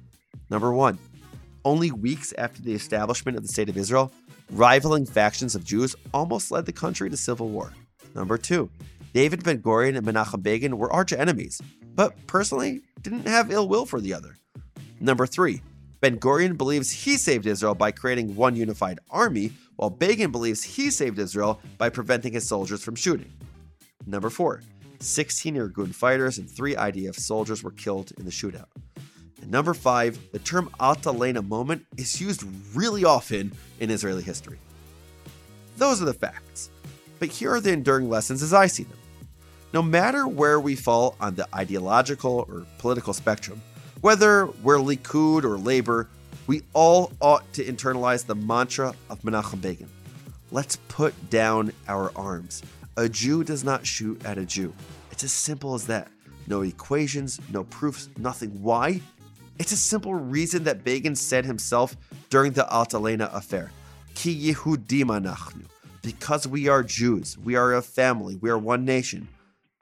Number 0.51 0.73
one, 0.73 0.99
only 1.65 1.93
weeks 1.93 2.35
after 2.37 2.63
the 2.63 2.75
establishment 2.75 3.37
of 3.37 3.45
the 3.45 3.53
State 3.53 3.69
of 3.69 3.77
Israel, 3.77 4.11
rivaling 4.51 5.07
factions 5.07 5.55
of 5.55 5.63
Jews 5.63 5.95
almost 6.13 6.51
led 6.51 6.67
the 6.67 6.73
country 6.73 7.09
to 7.11 7.17
civil 7.17 7.49
war. 7.49 7.73
Number 8.17 8.39
two, 8.39 8.71
David 9.15 9.45
Ben 9.45 9.63
Gurion 9.63 9.97
and 9.97 10.05
Menachem 10.05 10.43
Begin 10.43 10.79
were 10.79 10.93
arch 10.93 11.13
enemies, 11.13 11.63
but 11.95 12.27
personally 12.27 12.81
didn't 13.03 13.29
have 13.29 13.53
ill 13.53 13.69
will 13.69 13.87
for 13.87 14.01
the 14.01 14.15
other. 14.15 14.37
Number 14.99 15.29
three, 15.29 15.63
Ben 16.01 16.19
Gurion 16.19 16.57
believes 16.57 16.91
he 16.91 17.19
saved 17.19 17.45
Israel 17.45 17.75
by 17.75 17.91
creating 17.91 18.35
one 18.35 18.57
unified 18.57 19.01
army, 19.11 19.53
while 19.77 19.91
Begin 19.91 20.31
believes 20.31 20.63
he 20.63 20.91
saved 20.91 21.19
Israel 21.19 21.61
by 21.77 21.91
preventing 21.91 22.33
his 22.33 22.49
soldiers 22.49 22.83
from 22.83 22.95
shooting. 22.95 23.31
Number 24.07 24.31
four, 24.31 24.63
16 25.01 25.57
Irgun 25.57 25.95
fighters 25.95 26.39
and 26.39 26.51
three 26.51 26.75
IDF 26.75 27.17
soldiers 27.17 27.63
were 27.63 27.71
killed 27.73 28.13
in 28.19 28.25
the 28.25 28.31
shootout. 28.31 28.69
And 29.43 29.51
number 29.51 29.75
five, 29.75 30.19
the 30.33 30.39
term 30.39 30.71
Altalena 30.81 31.47
moment 31.47 31.85
is 31.99 32.19
used 32.19 32.45
really 32.75 33.05
often 33.05 33.53
in 33.79 33.91
Israeli 33.91 34.23
history. 34.23 34.59
Those 35.77 36.01
are 36.01 36.07
the 36.07 36.15
facts, 36.15 36.71
but 37.19 37.29
here 37.29 37.53
are 37.53 37.61
the 37.61 37.73
enduring 37.73 38.09
lessons 38.09 38.43
as 38.43 38.55
I 38.55 38.67
see 38.69 38.85
them. 38.85 38.99
No 39.75 39.83
matter 39.83 40.27
where 40.27 40.61
we 40.61 40.77
fall 40.77 41.15
on 41.21 41.35
the 41.35 41.47
ideological 41.55 42.47
or 42.49 42.67
political 42.79 43.13
spectrum, 43.13 43.61
whether 44.01 44.47
we're 44.63 44.79
Likud 44.79 45.45
or 45.45 45.59
Labor, 45.59 46.09
we 46.47 46.63
all 46.73 47.13
ought 47.21 47.51
to 47.53 47.65
internalize 47.65 48.25
the 48.27 48.35
mantra 48.35 48.95
of 49.09 49.21
Menachem 49.23 49.61
Begin. 49.61 49.89
Let's 50.51 50.77
put 50.89 51.15
down 51.31 51.73
our 51.87 52.11
arms. 52.17 52.63
A 52.97 53.09
Jew 53.09 53.45
does 53.45 53.63
not 53.63 53.87
shoot 53.87 54.25
at 54.25 54.39
a 54.39 54.45
Jew. 54.45 54.75
It's 55.11 55.23
as 55.23 55.33
simple 55.33 55.75
as 55.75 55.87
that. 55.87 56.09
No 56.47 56.63
equations, 56.63 57.41
no 57.53 57.65
proofs, 57.65 58.09
nothing. 58.19 58.51
Why? 58.63 59.01
It's 59.59 59.73
a 59.73 59.77
simple 59.77 60.15
reason 60.15 60.65
that 60.65 60.83
Begin 60.83 61.15
said 61.15 61.45
himself 61.45 61.97
during 62.31 62.53
the 62.53 62.67
Altalena 62.71 63.33
affair. 63.35 63.71
Ki 64.15 64.53
Yehudim 64.53 65.05
anachnu. 65.05 65.65
Because 66.03 66.49
we 66.49 66.69
are 66.69 66.83
Jews, 66.83 67.37
we 67.39 67.57
are 67.57 67.75
a 67.75 67.83
family, 67.83 68.37
we 68.37 68.49
are 68.49 68.59
one 68.59 68.85
nation. 68.85 69.29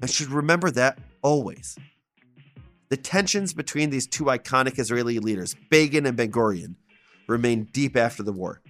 And 0.03 0.11
should 0.11 0.29
remember 0.29 0.71
that 0.73 0.99
always. 1.23 1.79
The 2.91 2.97
tensions 2.97 3.53
between 3.53 3.91
these 3.91 4.07
two 4.07 4.25
iconic 4.25 4.79
Israeli 4.79 5.19
leaders, 5.19 5.55
Begin 5.69 6.07
and 6.07 6.17
Ben 6.17 6.33
Gurion, 6.33 6.77
remained 7.27 7.73
deep 7.73 7.97
after 7.97 8.23
the 8.23 8.33
war. 8.33 8.63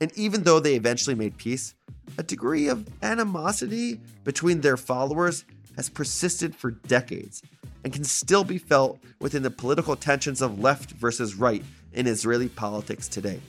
And 0.00 0.16
even 0.16 0.44
though 0.44 0.60
they 0.60 0.76
eventually 0.76 1.16
made 1.16 1.36
peace, 1.36 1.74
a 2.16 2.22
degree 2.22 2.68
of 2.68 2.86
animosity 3.02 4.00
between 4.22 4.60
their 4.60 4.76
followers 4.76 5.44
has 5.76 5.88
persisted 5.88 6.54
for 6.54 6.70
decades 6.70 7.42
and 7.82 7.92
can 7.92 8.04
still 8.04 8.44
be 8.44 8.58
felt 8.58 9.00
within 9.20 9.42
the 9.42 9.50
political 9.50 9.96
tensions 9.96 10.40
of 10.40 10.60
left 10.60 10.92
versus 10.92 11.34
right 11.34 11.64
in 11.94 12.06
Israeli 12.06 12.48
politics 12.48 13.08
today. 13.08 13.40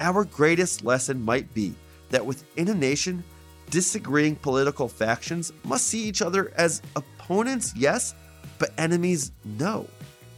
Our 0.00 0.24
greatest 0.24 0.84
lesson 0.84 1.22
might 1.22 1.52
be 1.54 1.74
that 2.10 2.26
within 2.26 2.68
a 2.68 2.74
nation, 2.74 3.22
disagreeing 3.70 4.34
political 4.36 4.88
factions 4.88 5.52
must 5.62 5.86
see 5.86 6.02
each 6.02 6.22
other 6.22 6.52
as 6.56 6.82
opponents, 6.96 7.72
yes, 7.76 8.14
but 8.58 8.72
enemies, 8.78 9.32
know. 9.44 9.88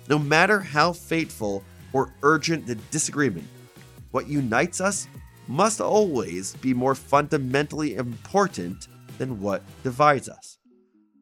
No 0.09 0.19
matter 0.19 0.61
how 0.61 0.93
fateful 0.93 1.65
or 1.93 2.13
urgent 2.23 2.67
the 2.67 2.77
disagreement, 2.91 3.47
what 4.11 4.29
unites 4.29 4.81
us 4.81 5.09
must 5.49 5.81
always 5.81 6.55
be 6.57 6.75
more 6.75 6.95
fundamentally 6.95 7.95
important 7.95 8.89
than 9.19 9.41
what 9.41 9.63
divides 9.83 10.29
us. 10.29 10.59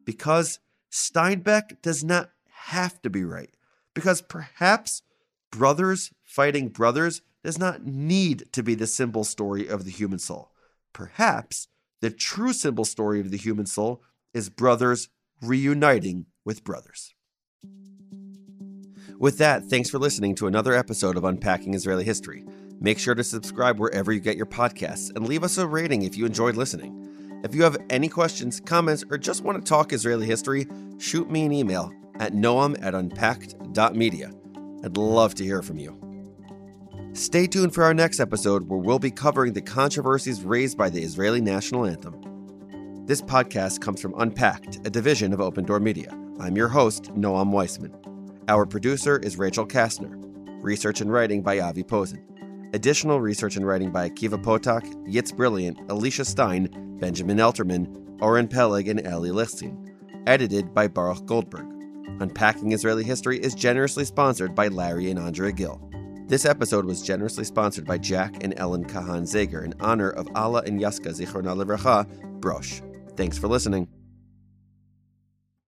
Because 0.05 0.59
Steinbeck 0.91 1.81
does 1.81 2.03
not 2.03 2.29
have 2.49 3.01
to 3.01 3.09
be 3.09 3.23
right. 3.23 3.49
Because 3.93 4.21
perhaps 4.21 5.01
brothers 5.51 6.11
fighting 6.23 6.69
brothers 6.69 7.21
does 7.43 7.57
not 7.57 7.85
need 7.85 8.51
to 8.51 8.63
be 8.63 8.75
the 8.75 8.87
simple 8.87 9.23
story 9.23 9.67
of 9.67 9.85
the 9.85 9.91
human 9.91 10.19
soul. 10.19 10.51
Perhaps 10.93 11.67
the 12.01 12.09
true 12.09 12.53
simple 12.53 12.85
story 12.85 13.19
of 13.19 13.31
the 13.31 13.37
human 13.37 13.65
soul 13.65 14.01
is 14.33 14.49
brothers 14.49 15.09
reuniting 15.41 16.25
with 16.45 16.63
brothers. 16.63 17.13
With 19.19 19.37
that, 19.39 19.65
thanks 19.65 19.89
for 19.89 19.97
listening 19.97 20.35
to 20.35 20.47
another 20.47 20.73
episode 20.73 21.17
of 21.17 21.23
Unpacking 21.23 21.73
Israeli 21.73 22.03
History. 22.03 22.45
Make 22.79 22.99
sure 22.99 23.15
to 23.15 23.23
subscribe 23.23 23.79
wherever 23.79 24.11
you 24.11 24.19
get 24.19 24.37
your 24.37 24.45
podcasts 24.45 25.09
and 25.15 25.27
leave 25.27 25.43
us 25.43 25.57
a 25.57 25.65
rating 25.65 26.03
if 26.03 26.17
you 26.17 26.25
enjoyed 26.25 26.57
listening. 26.57 27.41
If 27.43 27.55
you 27.55 27.63
have 27.63 27.77
any 27.89 28.09
questions, 28.09 28.59
comments, 28.59 29.03
or 29.09 29.17
just 29.17 29.43
want 29.43 29.57
to 29.57 29.67
talk 29.67 29.93
Israeli 29.93 30.25
history, 30.25 30.67
shoot 30.97 31.29
me 31.29 31.45
an 31.45 31.53
email 31.53 31.93
at 32.19 32.33
noam 32.33 32.77
at 32.81 32.93
unpacked.media. 32.93 34.31
I'd 34.83 34.97
love 34.97 35.35
to 35.35 35.43
hear 35.43 35.61
from 35.61 35.77
you. 35.77 35.99
Stay 37.13 37.47
tuned 37.47 37.73
for 37.73 37.83
our 37.83 37.93
next 37.93 38.19
episode 38.19 38.67
where 38.67 38.79
we'll 38.79 38.99
be 38.99 39.11
covering 39.11 39.53
the 39.53 39.61
controversies 39.61 40.43
raised 40.43 40.77
by 40.77 40.89
the 40.89 41.01
Israeli 41.01 41.39
national 41.39 41.85
anthem. 41.85 43.05
This 43.05 43.21
podcast 43.21 43.79
comes 43.79 44.01
from 44.01 44.13
Unpacked, 44.17 44.85
a 44.85 44.89
division 44.89 45.31
of 45.31 45.39
Open 45.39 45.63
Door 45.63 45.79
Media. 45.79 46.24
I'm 46.37 46.57
your 46.57 46.67
host, 46.67 47.05
Noam 47.15 47.51
Weissman. 47.51 47.93
Our 48.49 48.65
producer 48.65 49.17
is 49.17 49.37
Rachel 49.37 49.65
Kastner. 49.65 50.21
Research 50.61 50.99
and 50.99 51.09
writing 51.09 51.41
by 51.41 51.61
Avi 51.61 51.81
Posen. 51.81 52.21
Additional 52.73 53.21
research 53.21 53.55
and 53.55 53.65
writing 53.65 53.89
by 53.89 54.09
Akiva 54.09 54.43
Potok, 54.43 54.83
Yitz 55.07 55.33
Brilliant, 55.33 55.79
Alicia 55.89 56.25
Stein, 56.25 56.67
Benjamin 56.99 57.37
Elterman, 57.37 58.21
Oren 58.21 58.49
Peleg, 58.49 58.89
and 58.89 58.99
Eli 58.99 59.29
Lichstein. 59.29 59.95
Edited 60.27 60.73
by 60.73 60.89
Baruch 60.89 61.25
Goldberg. 61.25 61.67
Unpacking 62.19 62.73
Israeli 62.73 63.05
History 63.05 63.39
is 63.39 63.55
generously 63.55 64.03
sponsored 64.03 64.53
by 64.53 64.67
Larry 64.67 65.09
and 65.09 65.19
Andrea 65.19 65.53
Gill. 65.53 65.81
This 66.27 66.45
episode 66.45 66.83
was 66.83 67.01
generously 67.01 67.45
sponsored 67.45 67.85
by 67.85 67.97
Jack 67.97 68.43
and 68.43 68.53
Ellen 68.57 68.83
Kahan 68.83 69.23
Zager 69.23 69.63
in 69.63 69.73
honor 69.79 70.09
of 70.09 70.27
Allah 70.35 70.63
and 70.65 70.81
Yaska 70.81 71.17
Zichron 71.17 71.45
Livracha, 71.45 72.05
Brosh. 72.41 72.81
Thanks 73.15 73.37
for 73.37 73.47
listening. 73.47 73.87